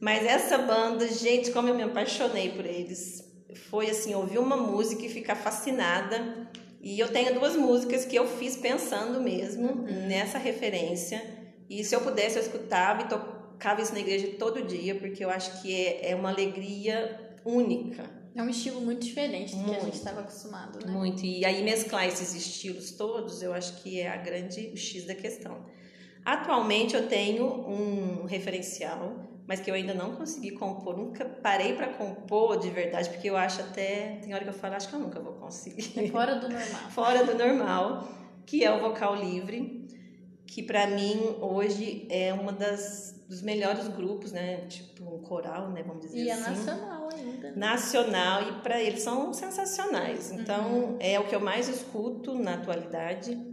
Mas 0.00 0.26
essa 0.26 0.58
banda, 0.58 1.06
gente, 1.08 1.50
como 1.50 1.68
eu 1.68 1.74
me 1.74 1.82
apaixonei 1.82 2.50
por 2.50 2.66
eles. 2.66 3.24
Foi 3.70 3.88
assim, 3.88 4.14
ouvir 4.14 4.38
uma 4.38 4.56
música 4.56 5.04
e 5.04 5.08
ficar 5.08 5.36
fascinada 5.36 6.50
e 6.82 6.98
eu 6.98 7.08
tenho 7.08 7.34
duas 7.34 7.56
músicas 7.56 8.04
que 8.04 8.16
eu 8.16 8.26
fiz 8.26 8.56
pensando 8.56 9.20
mesmo 9.20 9.68
uhum. 9.68 10.06
nessa 10.08 10.38
referência. 10.38 11.22
E 11.68 11.84
se 11.84 11.94
eu 11.94 12.00
pudesse, 12.00 12.36
eu 12.36 12.42
escutava 12.42 13.02
e 13.02 13.08
tocava 13.08 13.82
isso 13.82 13.92
na 13.92 14.00
igreja 14.00 14.28
todo 14.38 14.62
dia, 14.62 14.94
porque 14.94 15.24
eu 15.24 15.30
acho 15.30 15.60
que 15.60 15.74
é, 15.74 16.10
é 16.10 16.16
uma 16.16 16.30
alegria 16.30 17.34
única. 17.44 18.18
É 18.34 18.42
um 18.42 18.48
estilo 18.48 18.80
muito 18.80 19.04
diferente 19.04 19.54
do 19.54 19.58
muito, 19.58 19.72
que 19.72 19.76
a 19.76 19.84
gente 19.84 19.96
estava 19.96 20.20
acostumado, 20.20 20.84
né? 20.86 20.92
Muito. 20.92 21.24
E 21.24 21.44
aí 21.44 21.62
mesclar 21.62 22.06
esses 22.06 22.34
estilos 22.34 22.92
todos, 22.92 23.42
eu 23.42 23.52
acho 23.52 23.82
que 23.82 24.00
é 24.00 24.08
a 24.08 24.16
grande 24.16 24.74
X 24.76 25.04
da 25.04 25.14
questão. 25.14 25.66
Atualmente 26.24 26.94
eu 26.94 27.08
tenho 27.08 27.44
um 27.44 28.24
referencial 28.24 29.39
mas 29.50 29.58
que 29.58 29.68
eu 29.68 29.74
ainda 29.74 29.92
não 29.92 30.14
consegui 30.14 30.52
compor, 30.52 30.96
nunca 30.96 31.24
parei 31.24 31.72
para 31.72 31.88
compor 31.88 32.56
de 32.60 32.70
verdade, 32.70 33.10
porque 33.10 33.28
eu 33.28 33.36
acho 33.36 33.60
até, 33.60 34.20
tem 34.22 34.32
hora 34.32 34.44
que 34.44 34.50
eu 34.50 34.54
falo, 34.54 34.76
acho 34.76 34.88
que 34.88 34.94
eu 34.94 35.00
nunca 35.00 35.18
vou 35.18 35.32
conseguir. 35.32 35.92
É 35.98 36.06
fora 36.06 36.36
do 36.36 36.48
normal. 36.48 36.80
fora 36.94 37.24
do 37.24 37.34
normal, 37.34 38.08
que 38.46 38.64
é 38.64 38.72
o 38.72 38.78
vocal 38.78 39.16
livre, 39.16 39.88
que 40.46 40.62
para 40.62 40.86
mim 40.86 41.34
hoje 41.40 42.06
é 42.08 42.32
uma 42.32 42.52
das 42.52 43.18
dos 43.28 43.42
melhores 43.42 43.88
grupos, 43.88 44.30
né? 44.30 44.66
Tipo 44.68 45.16
um 45.16 45.22
coral, 45.22 45.70
né? 45.70 45.82
Vamos 45.84 46.02
dizer 46.02 46.18
e 46.18 46.30
assim. 46.30 46.42
E 46.42 46.44
é 46.44 46.50
nacional 46.50 47.08
ainda. 47.12 47.52
Nacional 47.56 48.42
e 48.42 48.52
para 48.60 48.80
eles 48.80 49.02
são 49.02 49.32
sensacionais. 49.32 50.30
Então 50.30 50.74
uhum. 50.74 50.96
é 51.00 51.18
o 51.18 51.26
que 51.26 51.34
eu 51.34 51.40
mais 51.40 51.68
escuto 51.68 52.34
na 52.34 52.54
atualidade 52.54 53.49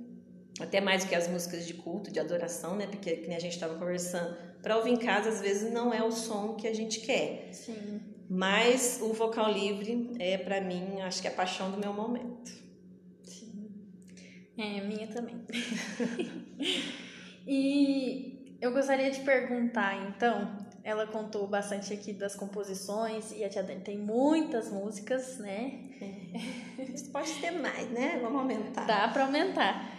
até 0.60 0.82
mais 0.82 1.04
do 1.04 1.10
que 1.10 1.16
as 1.16 1.28
músicas 1.28 1.66
de 1.66 1.74
culto, 1.74 2.12
de 2.12 2.20
adoração, 2.20 2.76
né? 2.76 2.88
Porque 2.88 3.18
que 3.18 3.34
a 3.34 3.40
gente 3.40 3.54
estava 3.54 3.76
conversando, 3.76 4.36
para 4.62 4.78
ouvir 4.78 4.92
em 4.92 4.98
casa 4.98 5.30
às 5.30 5.42
vezes 5.42 5.72
não 5.72 5.94
é 5.94 6.04
o 6.04 6.12
som 6.12 6.56
que 6.56 6.68
a 6.68 6.74
gente 6.74 7.00
quer. 7.02 7.50
Sim. 7.52 8.02
Mas 8.30 9.00
o 9.02 9.14
vocal 9.14 9.52
livre 9.52 10.12
é 10.20 10.38
para 10.38 10.60
mim, 10.60 11.02
acho 11.02 11.22
que 11.22 11.28
é 11.28 11.32
a 11.32 11.34
paixão 11.34 11.72
do 11.72 11.78
meu 11.78 11.94
momento. 11.94 12.52
Sim. 13.24 13.72
É, 14.58 14.82
minha 14.82 15.08
também. 15.08 15.46
e 17.48 18.58
eu 18.60 18.74
gostaria 18.74 19.10
de 19.12 19.22
perguntar, 19.22 20.10
então, 20.10 20.58
ela 20.84 21.06
contou 21.08 21.48
bastante 21.48 21.94
aqui 21.94 22.12
das 22.12 22.36
composições 22.36 23.32
e 23.32 23.44
a 23.44 23.50
Tia 23.50 23.64
Dani 23.64 23.82
tem 23.82 23.98
muitas 23.98 24.70
músicas, 24.70 25.38
né? 25.38 25.82
É. 26.02 27.12
Pode 27.12 27.34
ter 27.36 27.52
mais, 27.52 27.90
né? 27.92 28.20
Vamos 28.22 28.40
aumentar. 28.40 28.86
Dá 28.86 29.08
para 29.08 29.26
aumentar. 29.26 29.97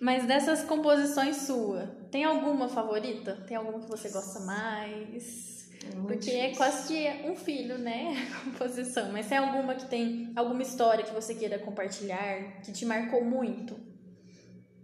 Mas 0.00 0.26
dessas 0.26 0.62
composições 0.62 1.36
sua, 1.36 1.86
tem 2.10 2.24
alguma 2.24 2.70
favorita? 2.70 3.36
Tem 3.46 3.54
alguma 3.54 3.80
que 3.80 3.86
você 3.86 4.08
gosta 4.08 4.40
mais? 4.40 5.68
É 5.84 5.90
Porque 5.90 6.16
difícil. 6.16 6.40
é 6.40 6.54
quase 6.54 6.88
que 6.88 7.28
um 7.28 7.36
filho, 7.36 7.76
né? 7.76 8.14
A 8.32 8.44
composição. 8.44 9.12
Mas 9.12 9.26
tem 9.28 9.36
alguma 9.36 9.74
que 9.74 9.86
tem 9.88 10.32
alguma 10.34 10.62
história 10.62 11.04
que 11.04 11.12
você 11.12 11.34
queira 11.34 11.58
compartilhar, 11.58 12.62
que 12.62 12.72
te 12.72 12.86
marcou 12.86 13.22
muito? 13.22 13.78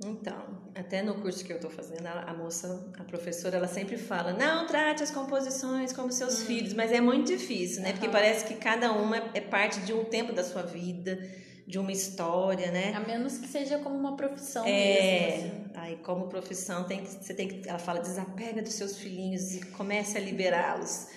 Então, 0.05 0.71
até 0.75 1.03
no 1.03 1.15
curso 1.15 1.43
que 1.43 1.51
eu 1.51 1.57
estou 1.57 1.71
fazendo, 1.71 2.07
a, 2.07 2.35
moça, 2.35 2.93
a 2.99 3.05
professora, 3.05 3.57
ela 3.57 3.67
sempre 3.67 3.97
fala: 3.97 4.35
não 4.35 4.67
trate 4.67 5.03
as 5.03 5.11
composições 5.11 5.95
como 5.95 6.13
seus 6.13 6.43
hum. 6.43 6.45
filhos, 6.45 6.75
mas 6.75 6.93
é 6.93 7.01
muito 7.01 7.29
difícil, 7.29 7.81
né? 7.81 7.89
Uhum. 7.89 7.95
Porque 7.95 8.09
parece 8.11 8.45
que 8.45 8.55
cada 8.57 8.93
uma 8.93 9.17
é 9.33 9.41
parte 9.41 9.81
de 9.81 9.95
um 9.95 10.05
tempo 10.05 10.35
da 10.35 10.45
sua 10.45 10.61
vida 10.61 11.19
de 11.67 11.79
uma 11.79 11.91
história, 11.91 12.71
né? 12.71 12.93
A 12.95 13.01
menos 13.01 13.39
que 13.39 13.49
seja 13.49 13.79
como 13.79 13.97
uma 13.97 14.17
profissão 14.17 14.65
é, 14.65 14.71
mesmo. 14.71 15.47
Assim. 15.47 15.71
Aí, 15.75 15.97
como 15.97 16.29
profissão, 16.29 16.85
tem 16.85 17.03
que, 17.03 17.11
você 17.11 17.35
tem 17.35 17.49
que. 17.49 17.69
Ela 17.69 17.79
fala, 17.79 18.01
desapega 18.01 18.63
dos 18.63 18.75
seus 18.75 18.97
filhinhos 18.97 19.55
e 19.55 19.67
comece 19.73 20.17
a 20.17 20.21
liberá-los. 20.21 21.09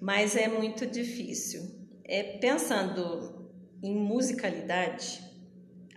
Mas 0.00 0.34
é 0.36 0.48
muito 0.48 0.86
difícil. 0.86 1.78
É, 2.04 2.38
pensando 2.38 3.50
em 3.82 3.94
musicalidade, 3.94 5.20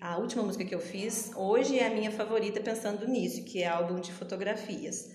a 0.02 0.18
última 0.18 0.44
música 0.44 0.66
que 0.66 0.76
eu 0.76 0.82
fiz, 0.82 1.32
hoje 1.34 1.80
é 1.80 1.88
a 1.88 1.90
minha 1.90 2.12
favorita, 2.12 2.60
pensando 2.60 3.08
nisso, 3.08 3.46
que 3.46 3.64
é 3.64 3.68
álbum 3.68 4.02
de 4.02 4.12
fotografias. 4.12 5.12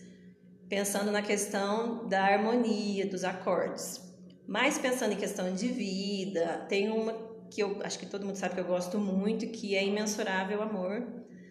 Pensando 0.66 1.10
na 1.10 1.20
questão 1.20 2.08
da 2.08 2.24
harmonia, 2.24 3.06
dos 3.06 3.22
acordes. 3.22 4.00
Mas 4.46 4.78
pensando 4.78 5.12
em 5.12 5.16
questão 5.16 5.54
de 5.54 5.68
vida, 5.68 6.64
tem 6.70 6.90
uma 6.90 7.27
que 7.50 7.62
eu 7.62 7.78
acho 7.82 7.98
que 7.98 8.06
todo 8.06 8.24
mundo 8.24 8.36
sabe 8.36 8.54
que 8.54 8.60
eu 8.60 8.66
gosto 8.66 8.98
muito, 8.98 9.46
que 9.48 9.74
é 9.76 9.84
Imensurável 9.84 10.62
Amor. 10.62 11.06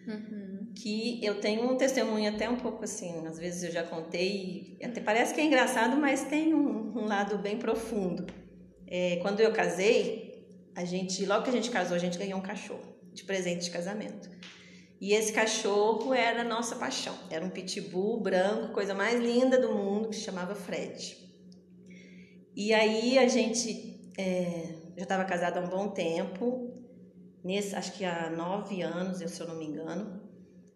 Uhum. 0.06 0.72
Que 0.74 1.24
eu 1.24 1.40
tenho 1.40 1.70
um 1.70 1.76
testemunho 1.76 2.30
até 2.30 2.48
um 2.48 2.56
pouco 2.56 2.84
assim, 2.84 3.26
às 3.26 3.38
vezes 3.38 3.62
eu 3.62 3.70
já 3.70 3.82
contei, 3.82 4.78
até 4.82 5.00
parece 5.00 5.34
que 5.34 5.40
é 5.40 5.44
engraçado, 5.44 5.96
mas 5.96 6.24
tem 6.24 6.54
um, 6.54 6.96
um 6.96 7.04
lado 7.04 7.36
bem 7.38 7.58
profundo. 7.58 8.26
É, 8.86 9.16
quando 9.16 9.40
eu 9.40 9.52
casei, 9.52 10.46
a 10.74 10.84
gente, 10.84 11.26
logo 11.26 11.42
que 11.42 11.50
a 11.50 11.52
gente 11.52 11.70
casou, 11.70 11.94
a 11.94 12.00
gente 12.00 12.16
ganhou 12.16 12.38
um 12.38 12.42
cachorro 12.42 12.96
de 13.12 13.24
presente 13.24 13.64
de 13.64 13.70
casamento. 13.70 14.30
E 15.00 15.12
esse 15.12 15.32
cachorro 15.32 16.12
era 16.14 16.40
a 16.40 16.44
nossa 16.44 16.74
paixão. 16.76 17.14
Era 17.30 17.44
um 17.44 17.50
pitbull 17.50 18.20
branco, 18.20 18.72
coisa 18.72 18.94
mais 18.94 19.20
linda 19.20 19.60
do 19.60 19.72
mundo, 19.72 20.08
que 20.08 20.16
se 20.16 20.22
chamava 20.22 20.54
Fred. 20.54 21.16
E 22.56 22.72
aí 22.74 23.18
a 23.18 23.28
gente 23.28 24.12
é, 24.18 24.74
já 24.98 25.04
estava 25.04 25.24
casada 25.24 25.60
há 25.60 25.62
um 25.62 25.68
bom 25.68 25.88
tempo, 25.88 26.74
nesse, 27.44 27.74
acho 27.74 27.92
que 27.92 28.04
há 28.04 28.28
nove 28.28 28.82
anos, 28.82 29.18
se 29.18 29.40
eu 29.40 29.46
não 29.46 29.56
me 29.56 29.64
engano. 29.64 30.20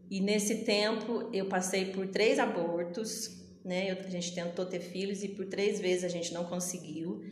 E 0.08 0.20
nesse 0.20 0.64
tempo 0.64 1.28
eu 1.32 1.46
passei 1.46 1.86
por 1.86 2.06
três 2.06 2.38
abortos, 2.38 3.42
né? 3.64 3.90
Eu, 3.90 3.96
a 3.96 4.10
gente 4.10 4.32
tentou 4.34 4.64
ter 4.64 4.80
filhos 4.80 5.22
e 5.24 5.28
por 5.28 5.46
três 5.46 5.80
vezes 5.80 6.04
a 6.04 6.08
gente 6.08 6.32
não 6.32 6.44
conseguiu. 6.44 7.22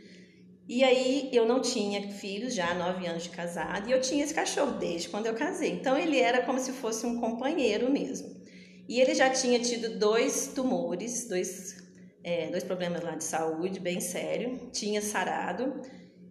E 0.69 0.83
aí 0.83 1.31
eu 1.33 1.47
não 1.47 1.61
tinha 1.61 2.11
filhos 2.11 2.55
já 2.55 2.71
há 2.71 2.75
nove 2.75 3.07
anos 3.07 3.25
de 3.25 3.31
casado 3.31 3.89
e 3.89 3.93
eu 3.93 4.01
tinha 4.01 4.25
esse 4.25 4.35
cachorro 4.35 4.79
desde 4.79 5.09
quando 5.09 5.27
eu 5.27 5.35
casei. 5.35 5.71
Então 5.71 5.97
ele 5.97 6.19
era 6.19 6.43
como 6.43 6.59
se 6.59 6.73
fosse 6.73 7.07
um 7.07 7.21
companheiro 7.21 7.91
mesmo. 7.91 8.41
E 8.89 9.01
ele 9.01 9.15
já 9.15 9.31
tinha 9.31 9.61
tido 9.61 9.97
dois 9.99 10.49
tumores, 10.55 11.29
dois, 11.29 11.77
é, 12.25 12.51
dois 12.51 12.65
problemas 12.65 13.03
lá 13.05 13.15
de 13.15 13.23
saúde 13.23 13.79
bem 13.79 14.01
sério, 14.01 14.71
tinha 14.73 15.01
sarado 15.01 15.81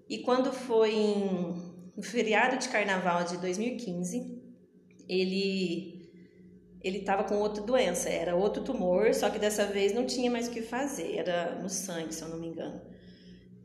e 0.10 0.18
quando 0.20 0.52
foi 0.52 0.94
em, 0.94 1.92
no 1.96 2.02
feriado 2.02 2.58
de 2.58 2.68
carnaval 2.68 3.24
de 3.24 3.38
2015, 3.38 4.42
ele 5.08 6.00
ele 6.82 7.00
estava 7.00 7.26
com 7.26 7.36
outra 7.36 7.62
doença, 7.62 8.08
era 8.10 8.38
outro 8.38 8.64
tumor, 8.64 9.14
só 9.14 9.30
que 9.30 9.38
dessa 9.38 9.66
vez 9.66 9.94
não 9.94 10.06
tinha 10.06 10.32
mais 10.32 10.48
o 10.48 10.52
que 10.52 10.62
fazer, 10.62 11.18
era 11.18 11.60
no 11.62 11.68
sangue, 11.68 12.16
se 12.16 12.22
eu 12.22 12.30
não 12.30 12.40
me 12.40 12.48
engano. 12.48 12.80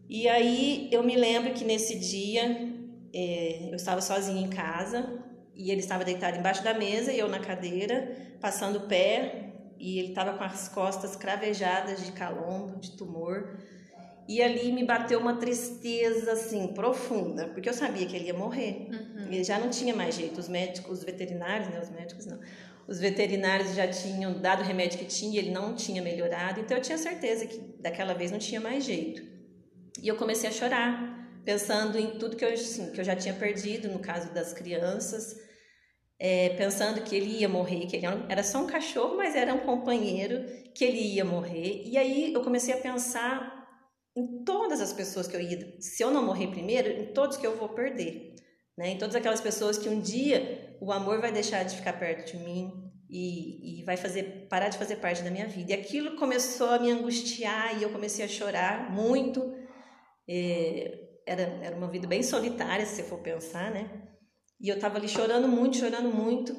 E 0.08 0.28
aí 0.28 0.88
eu 0.90 1.00
me 1.04 1.16
lembro 1.16 1.54
que 1.54 1.64
nesse 1.64 1.96
dia 1.96 2.74
é, 3.14 3.68
eu 3.70 3.76
estava 3.76 4.00
sozinha 4.00 4.44
em 4.44 4.50
casa 4.50 5.22
e 5.54 5.70
ele 5.70 5.80
estava 5.80 6.04
deitado 6.04 6.36
embaixo 6.36 6.64
da 6.64 6.74
mesa 6.74 7.12
e 7.12 7.18
eu 7.18 7.28
na 7.28 7.38
cadeira, 7.38 8.36
passando 8.40 8.78
o 8.78 8.88
pé, 8.88 9.52
e 9.78 9.98
ele 9.98 10.08
estava 10.08 10.36
com 10.36 10.42
as 10.42 10.68
costas 10.68 11.14
cravejadas 11.14 12.04
de 12.04 12.12
calombo, 12.12 12.80
de 12.80 12.96
tumor. 12.96 13.58
E 14.26 14.42
ali 14.42 14.72
me 14.72 14.84
bateu 14.84 15.18
uma 15.18 15.36
tristeza 15.36 16.32
assim 16.32 16.68
profunda, 16.68 17.48
porque 17.48 17.68
eu 17.68 17.74
sabia 17.74 18.06
que 18.06 18.16
ele 18.16 18.26
ia 18.26 18.34
morrer. 18.34 18.88
Uhum. 18.90 19.26
Ele 19.26 19.44
já 19.44 19.58
não 19.58 19.68
tinha 19.68 19.94
mais 19.94 20.14
jeito. 20.14 20.40
Os 20.40 20.48
médicos, 20.48 20.98
os 20.98 21.04
veterinários, 21.04 21.68
né, 21.68 21.80
os 21.80 21.90
médicos 21.90 22.26
não. 22.26 22.40
Os 22.86 22.98
veterinários 22.98 23.74
já 23.74 23.86
tinham 23.88 24.40
dado 24.40 24.62
o 24.62 24.64
remédio 24.64 24.98
que 24.98 25.06
tinha, 25.06 25.38
ele 25.38 25.50
não 25.50 25.74
tinha 25.74 26.02
melhorado. 26.02 26.60
Então 26.60 26.76
eu 26.76 26.82
tinha 26.82 26.98
certeza 26.98 27.46
que 27.46 27.58
daquela 27.80 28.14
vez 28.14 28.30
não 28.30 28.38
tinha 28.38 28.60
mais 28.60 28.84
jeito. 28.84 29.22
E 30.02 30.08
eu 30.08 30.16
comecei 30.16 30.48
a 30.48 30.52
chorar, 30.52 31.40
pensando 31.44 31.98
em 31.98 32.18
tudo 32.18 32.36
que 32.36 32.44
eu, 32.44 32.52
assim, 32.52 32.92
que 32.92 33.00
eu 33.00 33.04
já 33.04 33.16
tinha 33.16 33.34
perdido, 33.34 33.88
no 33.88 33.98
caso 33.98 34.32
das 34.34 34.52
crianças, 34.52 35.36
é, 36.18 36.50
pensando 36.50 37.02
que 37.02 37.14
ele 37.14 37.38
ia 37.38 37.48
morrer, 37.48 37.86
que 37.86 37.96
ele 37.96 38.06
era 38.28 38.42
só 38.42 38.58
um 38.58 38.66
cachorro, 38.66 39.16
mas 39.16 39.34
era 39.34 39.52
um 39.52 39.60
companheiro, 39.60 40.44
que 40.74 40.84
ele 40.84 40.98
ia 40.98 41.24
morrer. 41.24 41.82
E 41.86 41.96
aí 41.96 42.32
eu 42.32 42.42
comecei 42.42 42.74
a 42.74 42.78
pensar 42.78 43.53
em 44.16 44.44
todas 44.44 44.80
as 44.80 44.92
pessoas 44.92 45.26
que 45.26 45.34
eu 45.36 45.40
ia, 45.40 45.76
se 45.80 46.02
eu 46.02 46.10
não 46.10 46.24
morrer 46.24 46.48
primeiro, 46.48 46.88
em 46.88 47.12
todos 47.12 47.36
que 47.36 47.46
eu 47.46 47.56
vou 47.56 47.68
perder. 47.68 48.34
Né? 48.76 48.90
Em 48.90 48.98
todas 48.98 49.14
aquelas 49.14 49.40
pessoas 49.40 49.78
que 49.78 49.88
um 49.88 50.00
dia 50.00 50.76
o 50.80 50.92
amor 50.92 51.20
vai 51.20 51.32
deixar 51.32 51.64
de 51.64 51.76
ficar 51.76 51.94
perto 51.94 52.32
de 52.32 52.38
mim 52.38 52.72
e, 53.08 53.80
e 53.80 53.84
vai 53.84 53.96
fazer 53.96 54.46
parar 54.48 54.68
de 54.68 54.78
fazer 54.78 54.96
parte 54.96 55.22
da 55.22 55.30
minha 55.30 55.46
vida. 55.46 55.72
E 55.72 55.74
aquilo 55.74 56.16
começou 56.16 56.70
a 56.70 56.78
me 56.78 56.90
angustiar 56.90 57.78
e 57.78 57.82
eu 57.82 57.90
comecei 57.90 58.24
a 58.24 58.28
chorar 58.28 58.92
muito. 58.92 59.52
É, 60.28 61.00
era, 61.26 61.42
era 61.42 61.76
uma 61.76 61.88
vida 61.88 62.06
bem 62.06 62.22
solitária, 62.22 62.84
se 62.84 62.96
você 62.96 63.02
for 63.02 63.18
pensar, 63.20 63.70
né? 63.70 63.88
E 64.60 64.68
eu 64.68 64.78
tava 64.78 64.98
ali 64.98 65.08
chorando 65.08 65.48
muito, 65.48 65.76
chorando 65.76 66.10
muito, 66.10 66.54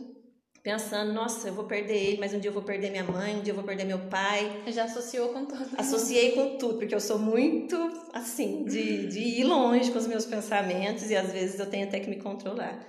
pensando, 0.65 1.13
nossa, 1.13 1.47
eu 1.47 1.53
vou 1.53 1.65
perder 1.65 1.95
ele, 1.95 2.17
mas 2.17 2.33
um 2.33 2.39
dia 2.39 2.49
eu 2.49 2.53
vou 2.53 2.63
perder 2.63 2.89
minha 2.89 3.03
mãe, 3.03 3.35
um 3.35 3.41
dia 3.41 3.51
eu 3.51 3.55
vou 3.55 3.63
perder 3.63 3.83
meu 3.83 3.99
pai. 4.09 4.63
Já 4.69 4.85
associou 4.85 5.29
com 5.29 5.45
tudo. 5.45 5.69
Associei 5.77 6.31
com 6.31 6.57
tudo, 6.57 6.79
porque 6.79 6.95
eu 6.95 6.99
sou 6.99 7.19
muito, 7.19 7.77
assim, 8.11 8.65
de, 8.65 9.05
de 9.05 9.19
ir 9.19 9.43
longe 9.43 9.91
com 9.91 9.99
os 9.99 10.07
meus 10.07 10.25
pensamentos 10.25 11.11
e 11.11 11.15
às 11.15 11.31
vezes 11.31 11.59
eu 11.59 11.69
tenho 11.69 11.85
até 11.85 11.99
que 11.99 12.09
me 12.09 12.15
controlar. 12.19 12.83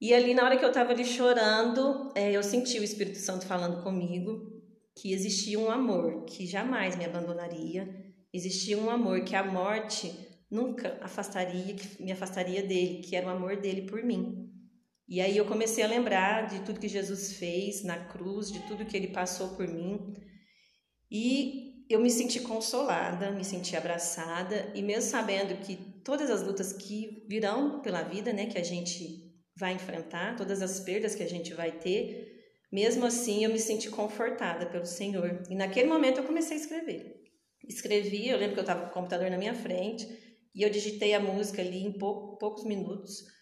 E 0.00 0.14
ali, 0.14 0.32
na 0.32 0.44
hora 0.44 0.56
que 0.56 0.64
eu 0.64 0.72
tava 0.72 0.92
ali 0.92 1.04
chorando, 1.04 2.10
é, 2.14 2.32
eu 2.32 2.42
senti 2.42 2.78
o 2.78 2.82
Espírito 2.82 3.18
Santo 3.18 3.44
falando 3.44 3.82
comigo 3.82 4.40
que 4.96 5.12
existia 5.12 5.58
um 5.58 5.70
amor 5.70 6.24
que 6.24 6.46
jamais 6.46 6.96
me 6.96 7.04
abandonaria, 7.04 7.86
existia 8.32 8.78
um 8.78 8.88
amor 8.88 9.24
que 9.24 9.36
a 9.36 9.44
morte 9.44 10.10
nunca 10.50 10.98
afastaria, 11.02 11.74
que 11.74 12.02
me 12.02 12.12
afastaria 12.12 12.62
dele, 12.62 13.02
que 13.02 13.14
era 13.14 13.26
o 13.26 13.30
amor 13.30 13.56
dele 13.56 13.82
por 13.82 14.02
mim. 14.02 14.49
E 15.10 15.20
aí 15.20 15.36
eu 15.36 15.44
comecei 15.44 15.82
a 15.82 15.88
lembrar 15.88 16.46
de 16.46 16.60
tudo 16.60 16.78
que 16.78 16.86
Jesus 16.86 17.32
fez 17.32 17.82
na 17.82 17.98
cruz, 18.04 18.48
de 18.48 18.60
tudo 18.68 18.86
que 18.86 18.96
ele 18.96 19.08
passou 19.08 19.56
por 19.56 19.66
mim. 19.66 20.14
E 21.10 21.84
eu 21.90 21.98
me 21.98 22.08
senti 22.08 22.38
consolada, 22.38 23.32
me 23.32 23.44
senti 23.44 23.76
abraçada, 23.76 24.70
e 24.72 24.80
mesmo 24.80 25.10
sabendo 25.10 25.60
que 25.66 25.74
todas 26.04 26.30
as 26.30 26.44
lutas 26.44 26.72
que 26.72 27.26
virão 27.28 27.82
pela 27.82 28.04
vida, 28.04 28.32
né, 28.32 28.46
que 28.46 28.56
a 28.56 28.62
gente 28.62 29.28
vai 29.58 29.72
enfrentar, 29.72 30.36
todas 30.36 30.62
as 30.62 30.78
perdas 30.78 31.16
que 31.16 31.24
a 31.24 31.28
gente 31.28 31.52
vai 31.54 31.72
ter, 31.72 32.38
mesmo 32.72 33.04
assim 33.04 33.42
eu 33.42 33.50
me 33.50 33.58
senti 33.58 33.90
confortada 33.90 34.66
pelo 34.66 34.86
Senhor. 34.86 35.42
E 35.50 35.56
naquele 35.56 35.88
momento 35.88 36.18
eu 36.18 36.24
comecei 36.24 36.56
a 36.56 36.60
escrever. 36.60 37.16
Escrevi, 37.68 38.28
eu 38.28 38.38
lembro 38.38 38.54
que 38.54 38.60
eu 38.60 38.62
estava 38.62 38.82
com 38.82 38.90
o 38.90 38.94
computador 38.94 39.28
na 39.28 39.38
minha 39.38 39.54
frente, 39.54 40.06
e 40.54 40.62
eu 40.62 40.70
digitei 40.70 41.14
a 41.14 41.20
música 41.20 41.60
ali 41.60 41.84
em 41.84 41.98
pou, 41.98 42.38
poucos 42.38 42.64
minutos. 42.64 43.39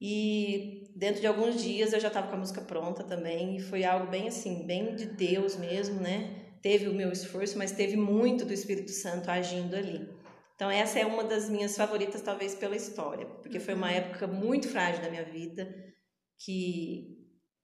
E 0.00 0.92
dentro 0.94 1.20
de 1.20 1.26
alguns 1.26 1.62
dias 1.62 1.92
eu 1.92 2.00
já 2.00 2.08
estava 2.08 2.28
com 2.28 2.36
a 2.36 2.38
música 2.38 2.60
pronta 2.60 3.02
também. 3.04 3.56
E 3.56 3.60
foi 3.60 3.84
algo 3.84 4.06
bem 4.08 4.28
assim, 4.28 4.66
bem 4.66 4.94
de 4.94 5.06
Deus 5.06 5.56
mesmo, 5.56 6.00
né? 6.00 6.44
Teve 6.62 6.88
o 6.88 6.94
meu 6.94 7.12
esforço, 7.12 7.56
mas 7.56 7.72
teve 7.72 7.96
muito 7.96 8.44
do 8.44 8.52
Espírito 8.52 8.90
Santo 8.90 9.30
agindo 9.30 9.74
ali. 9.76 10.08
Então 10.56 10.70
essa 10.70 10.98
é 10.98 11.04
uma 11.04 11.22
das 11.22 11.50
minhas 11.50 11.76
favoritas, 11.76 12.22
talvez 12.22 12.54
pela 12.54 12.74
história, 12.74 13.26
porque 13.26 13.60
foi 13.60 13.74
uma 13.74 13.92
época 13.92 14.26
muito 14.26 14.68
frágil 14.68 15.02
da 15.02 15.10
minha 15.10 15.24
vida, 15.24 15.68
que 16.38 17.16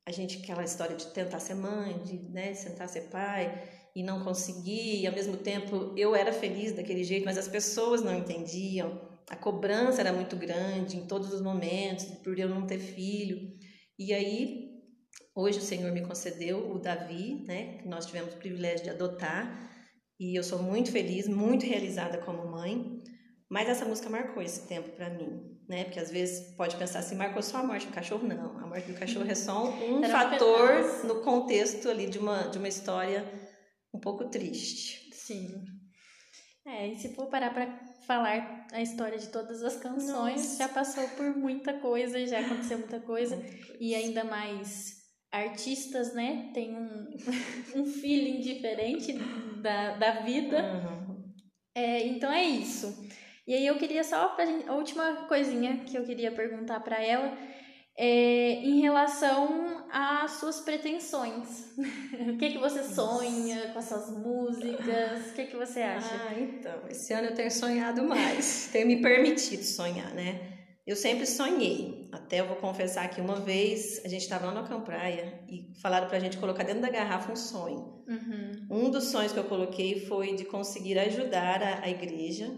a 0.06 0.12
gente 0.12 0.42
aquela 0.42 0.62
história 0.62 0.94
de 0.94 1.06
tentar 1.06 1.40
ser 1.40 1.54
mãe, 1.54 1.98
de 2.02 2.18
né, 2.28 2.52
tentar 2.52 2.88
ser 2.88 3.08
pai, 3.08 3.62
e 3.96 4.02
não 4.02 4.22
conseguir, 4.22 5.00
e 5.00 5.06
ao 5.06 5.14
mesmo 5.14 5.38
tempo 5.38 5.94
eu 5.96 6.14
era 6.14 6.32
feliz 6.32 6.72
daquele 6.72 7.02
jeito, 7.02 7.24
mas 7.24 7.38
as 7.38 7.48
pessoas 7.48 8.02
não 8.02 8.14
entendiam. 8.14 9.11
A 9.28 9.36
cobrança 9.36 10.00
era 10.00 10.12
muito 10.12 10.36
grande 10.36 10.96
em 10.96 11.06
todos 11.06 11.32
os 11.32 11.40
momentos, 11.40 12.04
por 12.22 12.38
eu 12.38 12.48
não 12.48 12.66
ter 12.66 12.78
filho. 12.78 13.56
E 13.98 14.12
aí, 14.12 14.70
hoje 15.34 15.58
o 15.58 15.62
Senhor 15.62 15.92
me 15.92 16.02
concedeu 16.02 16.70
o 16.70 16.78
Davi, 16.78 17.44
né, 17.46 17.78
que 17.78 17.88
nós 17.88 18.06
tivemos 18.06 18.34
o 18.34 18.38
privilégio 18.38 18.84
de 18.84 18.90
adotar, 18.90 19.70
e 20.18 20.38
eu 20.38 20.42
sou 20.42 20.62
muito 20.62 20.92
feliz, 20.92 21.26
muito 21.26 21.66
realizada 21.66 22.18
como 22.18 22.46
mãe. 22.46 23.02
Mas 23.50 23.68
essa 23.68 23.84
música 23.84 24.08
marcou 24.08 24.42
esse 24.42 24.66
tempo 24.66 24.88
para 24.92 25.10
mim, 25.10 25.58
né? 25.68 25.84
Porque 25.84 26.00
às 26.00 26.10
vezes 26.10 26.54
pode 26.56 26.74
pensar 26.76 27.00
assim, 27.00 27.14
marcou 27.14 27.42
só 27.42 27.58
a 27.58 27.62
morte 27.62 27.86
do 27.86 27.92
cachorro? 27.92 28.26
Não, 28.26 28.58
a 28.58 28.66
morte 28.66 28.90
do 28.90 28.98
cachorro 28.98 29.30
é 29.30 29.34
só 29.34 29.68
um 29.68 30.02
Era 30.02 30.10
fator 30.10 31.04
no 31.04 31.20
contexto 31.20 31.90
ali 31.90 32.08
de 32.08 32.18
uma, 32.18 32.44
de 32.44 32.56
uma 32.56 32.68
história 32.68 33.30
um 33.92 34.00
pouco 34.00 34.30
triste. 34.30 35.10
Sim. 35.12 35.66
É, 36.64 36.88
e 36.88 36.96
se 36.96 37.14
for 37.14 37.26
parar 37.26 37.52
para 37.52 37.66
falar 38.12 38.66
a 38.72 38.82
história 38.82 39.18
de 39.18 39.28
todas 39.28 39.62
as 39.62 39.76
canções, 39.76 40.42
Nossa. 40.42 40.58
já 40.58 40.68
passou 40.68 41.08
por 41.10 41.34
muita 41.36 41.72
coisa, 41.74 42.24
já 42.26 42.40
aconteceu 42.40 42.78
muita 42.78 43.00
coisa, 43.00 43.42
e 43.80 43.94
ainda 43.94 44.24
mais 44.24 45.00
artistas, 45.30 46.12
né, 46.14 46.50
tem 46.52 46.76
um, 46.76 47.08
um 47.80 47.86
feeling 47.86 48.40
diferente 48.40 49.14
da, 49.62 49.96
da 49.96 50.10
vida. 50.20 50.62
Uhum. 50.62 51.32
É, 51.74 52.06
então 52.06 52.30
é 52.30 52.44
isso. 52.44 53.08
E 53.46 53.54
aí 53.54 53.66
eu 53.66 53.78
queria 53.78 54.04
só 54.04 54.28
pra 54.28 54.44
gente, 54.44 54.68
a 54.68 54.74
última 54.74 55.26
coisinha 55.26 55.78
que 55.78 55.96
eu 55.96 56.04
queria 56.04 56.30
perguntar 56.30 56.80
para 56.80 57.02
ela 57.02 57.36
é, 57.96 58.54
em 58.54 58.80
relação 58.80 59.86
às 59.90 60.32
suas 60.32 60.60
pretensões. 60.60 61.72
o 62.32 62.38
que, 62.38 62.50
que 62.50 62.58
você 62.58 62.82
sonha 62.82 63.72
com 63.72 63.78
essas 63.78 64.10
músicas? 64.10 65.30
O 65.30 65.34
que, 65.34 65.46
que 65.46 65.56
você 65.56 65.82
acha? 65.82 66.14
Ah, 66.28 66.38
então, 66.38 66.88
esse 66.88 67.12
ano 67.12 67.28
eu 67.28 67.34
tenho 67.34 67.50
sonhado 67.50 68.02
mais, 68.02 68.68
tenho 68.72 68.86
me 68.86 69.02
permitido 69.02 69.62
sonhar, 69.62 70.12
né? 70.14 70.52
Eu 70.84 70.96
sempre 70.96 71.26
sonhei, 71.26 72.08
até 72.10 72.40
eu 72.40 72.48
vou 72.48 72.56
confessar 72.56 73.08
que 73.08 73.20
uma 73.20 73.38
vez 73.38 74.04
a 74.04 74.08
gente 74.08 74.22
estava 74.22 74.46
lá 74.46 74.60
no 74.60 74.66
Cão 74.66 74.80
Praia 74.80 75.40
e 75.48 75.70
falaram 75.80 76.08
para 76.08 76.16
a 76.16 76.20
gente 76.20 76.38
colocar 76.38 76.64
dentro 76.64 76.82
da 76.82 76.90
garrafa 76.90 77.30
um 77.30 77.36
sonho. 77.36 78.02
Uhum. 78.08 78.66
Um 78.68 78.90
dos 78.90 79.04
sonhos 79.04 79.32
que 79.32 79.38
eu 79.38 79.44
coloquei 79.44 80.00
foi 80.06 80.34
de 80.34 80.44
conseguir 80.44 80.98
ajudar 80.98 81.62
a, 81.62 81.84
a 81.84 81.88
igreja 81.88 82.52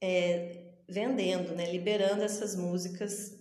é, 0.00 0.74
vendendo, 0.88 1.56
né, 1.56 1.72
liberando 1.72 2.22
essas 2.22 2.54
músicas 2.54 3.33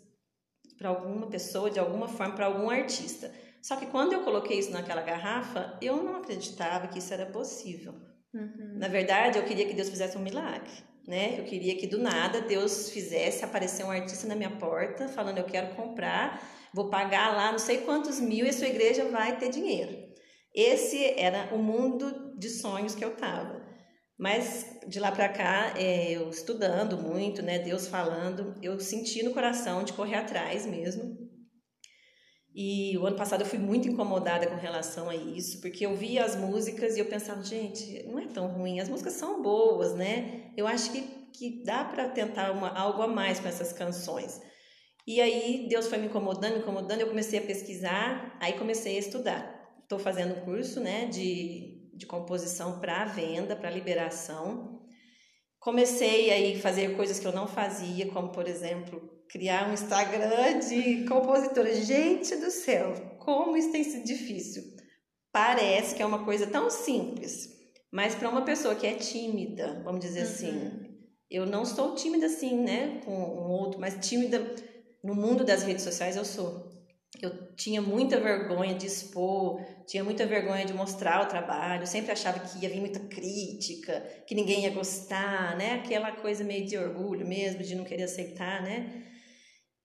para 0.78 0.90
alguma 0.90 1.28
pessoa, 1.28 1.70
de 1.70 1.80
alguma 1.80 2.08
forma, 2.08 2.36
para 2.36 2.46
algum 2.46 2.70
artista. 2.70 3.32
Só 3.62 3.76
que 3.76 3.86
quando 3.86 4.14
eu 4.14 4.24
coloquei 4.24 4.60
isso 4.60 4.72
naquela 4.72 5.02
garrafa, 5.02 5.78
eu 5.82 6.04
não 6.04 6.18
acreditava 6.18 6.88
que 6.88 7.00
isso 7.00 7.14
era 7.14 7.26
possível. 7.26 7.94
Uhum. 8.34 8.78
Na 8.78 8.88
verdade, 8.88 9.38
eu 9.38 9.46
queria 9.46 9.66
que 9.66 9.74
Deus 9.74 9.90
fizesse 9.90 10.18
um 10.18 10.22
milagre. 10.22 10.72
Né? 11.08 11.40
Eu 11.40 11.44
queria 11.44 11.76
que 11.76 11.86
do 11.86 11.98
nada 11.98 12.40
Deus 12.42 12.90
fizesse 12.90 13.44
aparecer 13.44 13.86
um 13.86 13.92
artista 13.92 14.26
na 14.26 14.36
minha 14.36 14.52
porta 14.52 15.10
falando 15.10 15.38
eu 15.38 15.44
quero 15.44 15.76
comprar, 15.76 16.42
vou 16.74 16.90
pagar 16.90 17.36
lá 17.36 17.52
não 17.52 17.60
sei 17.60 17.80
quantos 17.80 18.22
mil 18.22 18.46
e 18.46 18.50
a 18.50 18.54
sua 18.54 18.68
igreja 18.68 19.04
vai 19.10 19.38
ter 19.38 19.50
dinheiro. 19.50 20.14
Esse 20.56 21.20
era 21.20 21.54
o 21.54 21.58
mundo 21.58 22.38
de 22.38 22.50
sonhos 22.50 22.96
que 22.96 23.04
eu 23.04 23.16
tava. 23.16 23.53
Mas 24.18 24.80
de 24.88 25.00
lá 25.00 25.12
para 25.12 25.30
cá, 25.30 25.74
é, 25.78 26.12
eu 26.12 26.30
estudando 26.30 26.98
muito, 26.98 27.42
né, 27.42 27.60
Deus 27.60 27.88
falando, 27.88 28.56
eu 28.62 28.80
senti 28.80 29.24
no 29.24 29.34
coração 29.34 29.84
de 29.84 29.94
correr 29.94 30.16
atrás 30.16 30.66
mesmo. 30.66 31.18
E 32.56 32.96
o 33.00 33.08
ano 33.08 33.18
passado 33.18 33.42
eu 33.42 33.48
fui 33.48 33.58
muito 33.58 33.88
incomodada 33.88 34.46
com 34.46 34.56
relação 34.56 35.10
a 35.10 35.16
isso, 35.16 35.60
porque 35.60 35.86
eu 35.86 35.96
via 35.96 36.24
as 36.24 36.36
músicas 36.36 36.96
e 36.96 37.00
eu 37.00 37.06
pensava, 37.06 37.44
gente, 37.44 38.04
não 38.04 38.20
é 38.20 38.28
tão 38.28 38.48
ruim, 38.48 38.80
as 38.80 38.88
músicas 38.88 39.14
são 39.14 39.42
boas, 39.42 39.96
né? 39.96 40.52
Eu 40.56 40.68
acho 40.68 40.92
que, 40.92 41.02
que 41.34 41.64
dá 41.64 41.84
para 41.84 42.10
tentar 42.10 42.52
uma, 42.52 42.70
algo 42.70 43.02
a 43.02 43.08
mais 43.08 43.40
com 43.40 43.48
essas 43.48 43.74
canções. 43.74 44.40
E 45.08 45.20
aí 45.20 45.66
Deus 45.68 45.88
foi 45.88 45.98
me 45.98 46.06
incomodando, 46.06 46.54
me 46.54 46.60
incomodando, 46.60 47.02
eu 47.02 47.08
comecei 47.08 47.40
a 47.40 47.42
pesquisar, 47.42 48.38
aí 48.40 48.54
comecei 48.54 48.98
a 48.98 49.00
estudar. 49.00 49.76
Estou 49.82 49.98
fazendo 49.98 50.36
um 50.36 50.46
curso, 50.46 50.80
né, 50.80 51.08
de 51.08 51.83
de 52.04 52.06
composição 52.06 52.80
para 52.80 53.06
venda, 53.06 53.56
para 53.56 53.70
liberação. 53.70 54.82
Comecei 55.60 56.30
aí 56.30 56.56
a 56.56 56.60
fazer 56.60 56.96
coisas 56.96 57.20
que 57.20 57.26
eu 57.26 57.32
não 57.32 57.48
fazia, 57.48 58.12
como 58.12 58.30
por 58.30 58.48
exemplo, 58.48 59.02
criar 59.30 59.70
um 59.70 59.74
Instagram 59.74 60.60
de 60.60 61.06
compositora. 61.06 61.74
Gente 61.74 62.36
do 62.36 62.52
céu, 62.52 62.94
como 63.20 63.56
isso 63.56 63.72
tem 63.72 63.84
sido 63.84 64.04
difícil. 64.06 64.64
Parece 65.32 65.96
que 65.96 66.04
é 66.04 66.06
uma 66.06 66.26
coisa 66.26 66.46
tão 66.46 66.70
simples, 66.70 67.50
mas 67.92 68.14
para 68.14 68.30
uma 68.30 68.44
pessoa 68.44 68.76
que 68.76 68.86
é 68.86 68.94
tímida, 68.94 69.82
vamos 69.84 70.02
dizer 70.02 70.20
uhum. 70.20 70.26
assim, 70.26 70.82
eu 71.32 71.46
não 71.46 71.66
sou 71.66 71.96
tímida 71.96 72.28
assim, 72.28 72.60
né, 72.62 73.02
com 73.04 73.12
um 73.12 73.50
outro, 73.50 73.80
mas 73.80 74.06
tímida 74.06 74.54
no 75.04 75.16
mundo 75.16 75.44
das 75.44 75.64
redes 75.64 75.84
sociais 75.84 76.16
eu 76.16 76.26
sou 76.26 76.70
eu 77.22 77.54
tinha 77.56 77.82
muita 77.82 78.20
vergonha 78.20 78.74
de 78.74 78.88
expor, 78.88 79.62
tinha 79.88 80.04
muita 80.04 80.26
vergonha 80.26 80.66
de 80.66 80.74
mostrar 80.74 81.22
o 81.24 81.28
trabalho, 81.28 81.86
sempre 81.88 82.12
achava 82.12 82.40
que 82.40 82.60
ia 82.64 82.70
vir 82.70 82.80
muita 82.80 83.00
crítica, 83.00 84.02
que 84.28 84.34
ninguém 84.36 84.64
ia 84.64 84.72
gostar, 84.72 85.56
né? 85.56 85.74
Aquela 85.76 86.12
coisa 86.12 86.44
meio 86.44 86.66
de 86.66 86.78
orgulho 86.78 87.28
mesmo, 87.28 87.62
de 87.64 87.76
não 87.76 87.84
querer 87.84 88.04
aceitar, 88.04 88.62
né? 88.64 89.04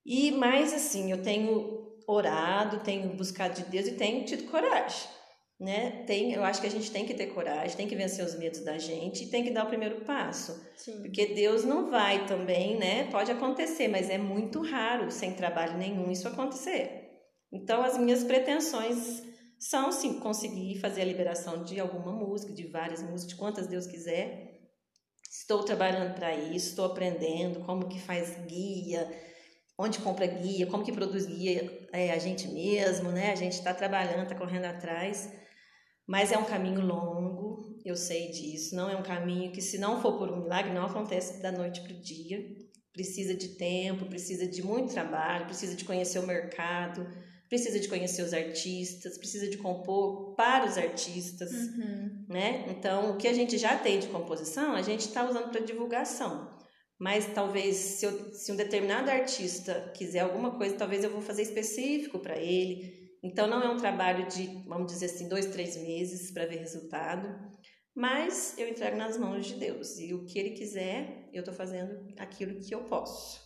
E 0.04 0.32
mais 0.32 0.72
assim, 0.72 1.10
eu 1.10 1.22
tenho 1.22 1.86
orado, 2.06 2.80
tenho 2.80 3.14
buscado 3.14 3.54
de 3.62 3.68
Deus 3.70 3.86
e 3.86 3.92
tenho 3.92 4.24
tido 4.24 4.44
coragem. 4.50 5.08
né? 5.60 6.04
Tem, 6.06 6.32
eu 6.32 6.44
acho 6.44 6.60
que 6.60 6.66
a 6.68 6.70
gente 6.70 6.90
tem 6.90 7.04
que 7.04 7.14
ter 7.14 7.26
coragem, 7.28 7.76
tem 7.76 7.88
que 7.88 7.96
vencer 7.96 8.24
os 8.24 8.36
medos 8.38 8.60
da 8.60 8.78
gente 8.78 9.24
e 9.24 9.30
tem 9.30 9.42
que 9.44 9.50
dar 9.50 9.64
o 9.64 9.68
primeiro 9.68 10.02
passo. 10.04 10.52
Sim. 10.76 11.02
Porque 11.02 11.26
Deus 11.34 11.64
não 11.64 11.90
vai 11.90 12.26
também, 12.26 12.76
né? 12.78 13.04
Pode 13.10 13.30
acontecer, 13.32 13.88
mas 13.88 14.08
é 14.08 14.16
muito 14.18 14.62
raro, 14.62 15.10
sem 15.10 15.34
trabalho 15.34 15.76
nenhum, 15.76 16.10
isso 16.10 16.28
acontecer. 16.28 17.07
Então, 17.52 17.82
as 17.82 17.96
minhas 17.96 18.24
pretensões 18.24 19.22
são, 19.58 19.90
sim, 19.90 20.20
conseguir 20.20 20.78
fazer 20.80 21.02
a 21.02 21.04
liberação 21.04 21.64
de 21.64 21.80
alguma 21.80 22.12
música, 22.12 22.52
de 22.52 22.66
várias 22.66 23.02
músicas, 23.02 23.28
de 23.28 23.36
quantas 23.36 23.66
Deus 23.66 23.86
quiser. 23.86 24.58
Estou 25.30 25.62
trabalhando 25.62 26.14
para 26.14 26.34
isso, 26.34 26.70
estou 26.70 26.86
aprendendo 26.86 27.60
como 27.60 27.88
que 27.88 28.00
faz 28.00 28.36
guia, 28.46 29.10
onde 29.78 29.98
compra 29.98 30.26
guia, 30.26 30.66
como 30.66 30.84
que 30.84 30.92
produz 30.92 31.26
guia 31.26 31.88
é, 31.92 32.10
a 32.12 32.18
gente 32.18 32.48
mesmo, 32.48 33.10
né? 33.10 33.32
A 33.32 33.34
gente 33.34 33.52
está 33.52 33.74
trabalhando, 33.74 34.24
está 34.24 34.34
correndo 34.34 34.66
atrás. 34.66 35.30
Mas 36.06 36.32
é 36.32 36.38
um 36.38 36.44
caminho 36.44 36.80
longo, 36.80 37.78
eu 37.84 37.94
sei 37.96 38.30
disso. 38.30 38.74
Não 38.74 38.88
é 38.88 38.96
um 38.96 39.02
caminho 39.02 39.52
que, 39.52 39.60
se 39.60 39.76
não 39.76 40.00
for 40.00 40.16
por 40.18 40.30
um 40.30 40.42
milagre, 40.42 40.72
não 40.72 40.86
acontece 40.86 41.42
da 41.42 41.52
noite 41.52 41.82
para 41.82 41.92
o 41.92 42.00
dia. 42.00 42.42
Precisa 42.92 43.34
de 43.34 43.56
tempo, 43.56 44.06
precisa 44.06 44.46
de 44.46 44.62
muito 44.62 44.92
trabalho, 44.92 45.44
precisa 45.44 45.76
de 45.76 45.84
conhecer 45.84 46.18
o 46.18 46.26
mercado, 46.26 47.06
precisa 47.48 47.80
de 47.80 47.88
conhecer 47.88 48.22
os 48.22 48.32
artistas, 48.34 49.16
precisa 49.18 49.48
de 49.48 49.56
compor 49.56 50.34
para 50.34 50.66
os 50.66 50.76
artistas, 50.76 51.50
Uhum. 51.50 52.26
né? 52.28 52.66
Então, 52.68 53.10
o 53.12 53.16
que 53.16 53.26
a 53.26 53.32
gente 53.32 53.56
já 53.56 53.76
tem 53.76 53.98
de 53.98 54.08
composição, 54.08 54.74
a 54.74 54.82
gente 54.82 55.00
está 55.08 55.28
usando 55.28 55.50
para 55.50 55.60
divulgação. 55.60 56.56
Mas 56.98 57.26
talvez, 57.32 57.76
se, 57.76 58.04
eu, 58.06 58.34
se 58.34 58.50
um 58.50 58.56
determinado 58.56 59.08
artista 59.10 59.92
quiser 59.96 60.20
alguma 60.20 60.56
coisa, 60.58 60.74
talvez 60.76 61.04
eu 61.04 61.10
vou 61.10 61.20
fazer 61.22 61.42
específico 61.42 62.18
para 62.18 62.36
ele. 62.36 63.08
Então, 63.22 63.46
não 63.46 63.62
é 63.62 63.68
um 63.68 63.76
trabalho 63.76 64.28
de, 64.28 64.46
vamos 64.66 64.92
dizer 64.92 65.06
assim, 65.06 65.28
dois, 65.28 65.46
três 65.46 65.76
meses 65.76 66.30
para 66.32 66.46
ver 66.46 66.58
resultado. 66.58 67.28
Mas 67.94 68.54
eu 68.58 68.68
entrego 68.68 68.96
nas 68.96 69.16
mãos 69.16 69.46
de 69.46 69.54
Deus. 69.54 69.98
E 69.98 70.12
o 70.14 70.24
que 70.24 70.38
Ele 70.38 70.50
quiser, 70.50 71.28
eu 71.32 71.40
estou 71.40 71.54
fazendo 71.54 72.12
aquilo 72.16 72.60
que 72.60 72.74
eu 72.74 72.84
posso. 72.84 73.40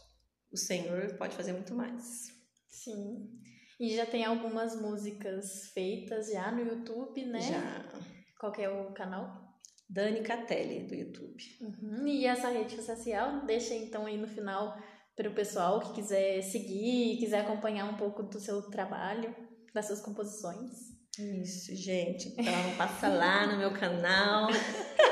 O 0.53 0.57
Senhor 0.57 1.15
pode 1.17 1.35
fazer 1.37 1.53
muito 1.53 1.75
mais. 1.75 2.29
Sim. 2.69 3.29
E 3.83 3.97
já 3.97 4.07
tem 4.07 4.25
algumas 4.25 4.81
músicas 4.81 5.73
feitas 5.75 6.31
já 6.31 6.53
no 6.53 6.61
YouTube, 6.61 7.25
né? 7.25 7.41
Já. 7.41 7.85
Qual 8.39 8.55
é 8.57 8.69
o 8.69 8.93
canal? 8.93 9.59
Dani 9.91 10.23
Catelli, 10.23 10.87
do 10.87 10.95
YouTube. 10.95 11.43
Uhum. 11.61 12.07
E 12.07 12.25
essa 12.25 12.49
rede 12.49 12.81
social, 12.81 13.45
deixa 13.45 13.75
então 13.75 14.07
aí 14.07 14.17
no 14.17 14.29
final 14.29 14.81
para 15.17 15.29
o 15.29 15.35
pessoal 15.35 15.81
que 15.81 15.95
quiser 15.95 16.43
seguir, 16.43 17.19
quiser 17.19 17.41
acompanhar 17.41 17.87
um 17.87 17.97
pouco 17.97 18.23
do 18.23 18.39
seu 18.39 18.63
trabalho, 18.71 19.35
das 19.75 19.89
suas 19.89 20.01
composições. 20.01 20.93
Isso, 21.19 21.75
gente. 21.75 22.29
Então, 22.39 22.77
passa 22.79 23.09
lá 23.09 23.49
no 23.49 23.59
meu 23.59 23.73
canal. 23.73 24.47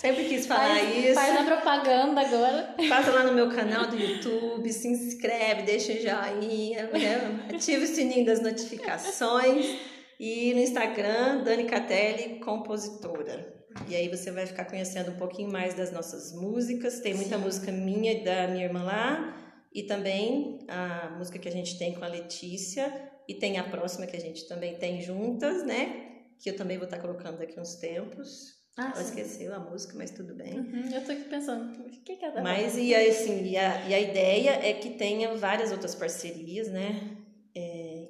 Sempre 0.00 0.24
quis 0.24 0.46
falar 0.46 0.78
faz, 0.78 0.96
isso. 0.96 1.14
Faz 1.14 1.36
a 1.36 1.44
propaganda 1.44 2.22
agora. 2.22 2.74
Passa 2.88 3.10
lá 3.10 3.22
no 3.22 3.34
meu 3.34 3.50
canal 3.50 3.86
do 3.86 3.98
YouTube, 3.98 4.72
se 4.72 4.88
inscreve, 4.88 5.64
deixa 5.64 5.92
o 5.92 5.96
joinha, 5.96 6.84
né? 6.84 7.46
ativa 7.54 7.84
o 7.84 7.86
sininho 7.86 8.24
das 8.24 8.40
notificações. 8.40 9.76
E 10.18 10.54
no 10.54 10.60
Instagram, 10.60 11.42
Dani 11.44 11.64
Catelli, 11.64 12.40
compositora. 12.40 13.62
E 13.88 13.94
aí 13.94 14.08
você 14.08 14.30
vai 14.30 14.46
ficar 14.46 14.64
conhecendo 14.64 15.10
um 15.10 15.16
pouquinho 15.16 15.52
mais 15.52 15.74
das 15.74 15.92
nossas 15.92 16.32
músicas. 16.32 17.00
Tem 17.00 17.12
muita 17.12 17.36
Sim. 17.36 17.44
música 17.44 17.70
minha 17.70 18.12
e 18.12 18.24
da 18.24 18.48
minha 18.48 18.64
irmã 18.64 18.82
lá. 18.82 19.36
E 19.74 19.82
também 19.82 20.60
a 20.66 21.14
música 21.18 21.38
que 21.38 21.48
a 21.48 21.52
gente 21.52 21.78
tem 21.78 21.94
com 21.94 22.02
a 22.02 22.08
Letícia. 22.08 22.90
E 23.28 23.34
tem 23.34 23.58
a 23.58 23.64
próxima 23.64 24.06
que 24.06 24.16
a 24.16 24.20
gente 24.20 24.48
também 24.48 24.78
tem 24.78 25.02
juntas, 25.02 25.62
né? 25.66 26.22
Que 26.42 26.48
eu 26.48 26.56
também 26.56 26.78
vou 26.78 26.86
estar 26.86 26.98
colocando 27.00 27.36
daqui 27.36 27.60
uns 27.60 27.74
tempos. 27.74 28.59
Ah, 28.76 28.92
Ela 28.94 29.04
sim. 29.04 29.20
esqueceu 29.20 29.54
a 29.54 29.58
música, 29.58 29.94
mas 29.96 30.10
tudo 30.10 30.34
bem. 30.34 30.58
Uhum, 30.58 30.88
eu 30.94 31.04
tô 31.04 31.12
aqui 31.12 31.24
pensando, 31.24 31.80
o 31.82 31.90
que 31.90 32.16
que 32.16 32.24
é 32.24 32.30
da 32.30 32.42
Mas 32.42 32.76
e 32.76 32.94
assim, 32.94 33.44
e 33.44 33.56
a, 33.56 33.88
e 33.88 33.94
a 33.94 34.00
ideia 34.00 34.50
é 34.50 34.72
que 34.72 34.90
tenha 34.90 35.34
várias 35.36 35.70
outras 35.72 35.94
parcerias, 35.94 36.68
né? 36.68 37.19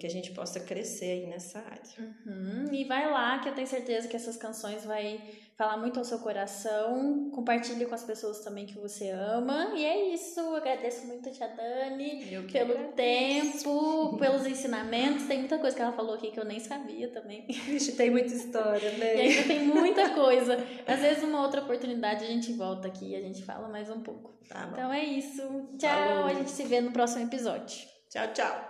Que 0.00 0.06
a 0.06 0.10
gente 0.10 0.32
possa 0.32 0.58
crescer 0.58 1.10
aí 1.12 1.26
nessa 1.26 1.58
área. 1.58 1.80
Uhum, 2.26 2.72
E 2.72 2.84
vai 2.84 3.10
lá, 3.10 3.38
que 3.38 3.48
eu 3.50 3.54
tenho 3.54 3.66
certeza 3.66 4.08
que 4.08 4.16
essas 4.16 4.34
canções 4.36 4.82
vai 4.84 5.20
falar 5.58 5.76
muito 5.76 5.98
ao 5.98 6.04
seu 6.06 6.18
coração. 6.20 7.30
Compartilhe 7.34 7.84
com 7.84 7.94
as 7.94 8.02
pessoas 8.02 8.40
também 8.40 8.64
que 8.64 8.78
você 8.78 9.10
ama. 9.10 9.72
E 9.76 9.84
é 9.84 10.14
isso. 10.14 10.40
Agradeço 10.56 11.06
muito 11.06 11.28
a 11.28 11.32
tia 11.32 11.48
Dani 11.48 12.24
pelo 12.50 12.72
agradeço. 12.72 12.94
tempo, 12.96 14.16
pelos 14.18 14.46
ensinamentos. 14.46 15.26
Tem 15.26 15.40
muita 15.40 15.58
coisa 15.58 15.76
que 15.76 15.82
ela 15.82 15.92
falou 15.92 16.14
aqui 16.14 16.30
que 16.30 16.40
eu 16.40 16.46
nem 16.46 16.58
sabia 16.60 17.08
também. 17.12 17.44
Vixe, 17.46 17.92
tem 17.92 18.10
muita 18.10 18.32
história, 18.34 18.88
E 18.96 18.98
né? 18.98 19.10
ainda 19.12 19.42
tem 19.48 19.66
muita 19.66 20.08
coisa. 20.14 20.56
Às 20.86 21.00
vezes, 21.00 21.22
uma 21.22 21.42
outra 21.42 21.60
oportunidade, 21.60 22.24
a 22.24 22.28
gente 22.28 22.54
volta 22.54 22.88
aqui 22.88 23.10
e 23.10 23.16
a 23.16 23.20
gente 23.20 23.42
fala 23.44 23.68
mais 23.68 23.90
um 23.90 24.00
pouco. 24.00 24.30
Tá 24.48 24.64
bom. 24.66 24.72
Então 24.72 24.90
é 24.92 25.04
isso. 25.04 25.42
Tchau. 25.78 25.90
Falou. 25.90 26.24
A 26.24 26.32
gente 26.34 26.50
se 26.50 26.64
vê 26.64 26.80
no 26.80 26.90
próximo 26.90 27.22
episódio. 27.26 27.86
Tchau, 28.08 28.32
tchau. 28.32 28.69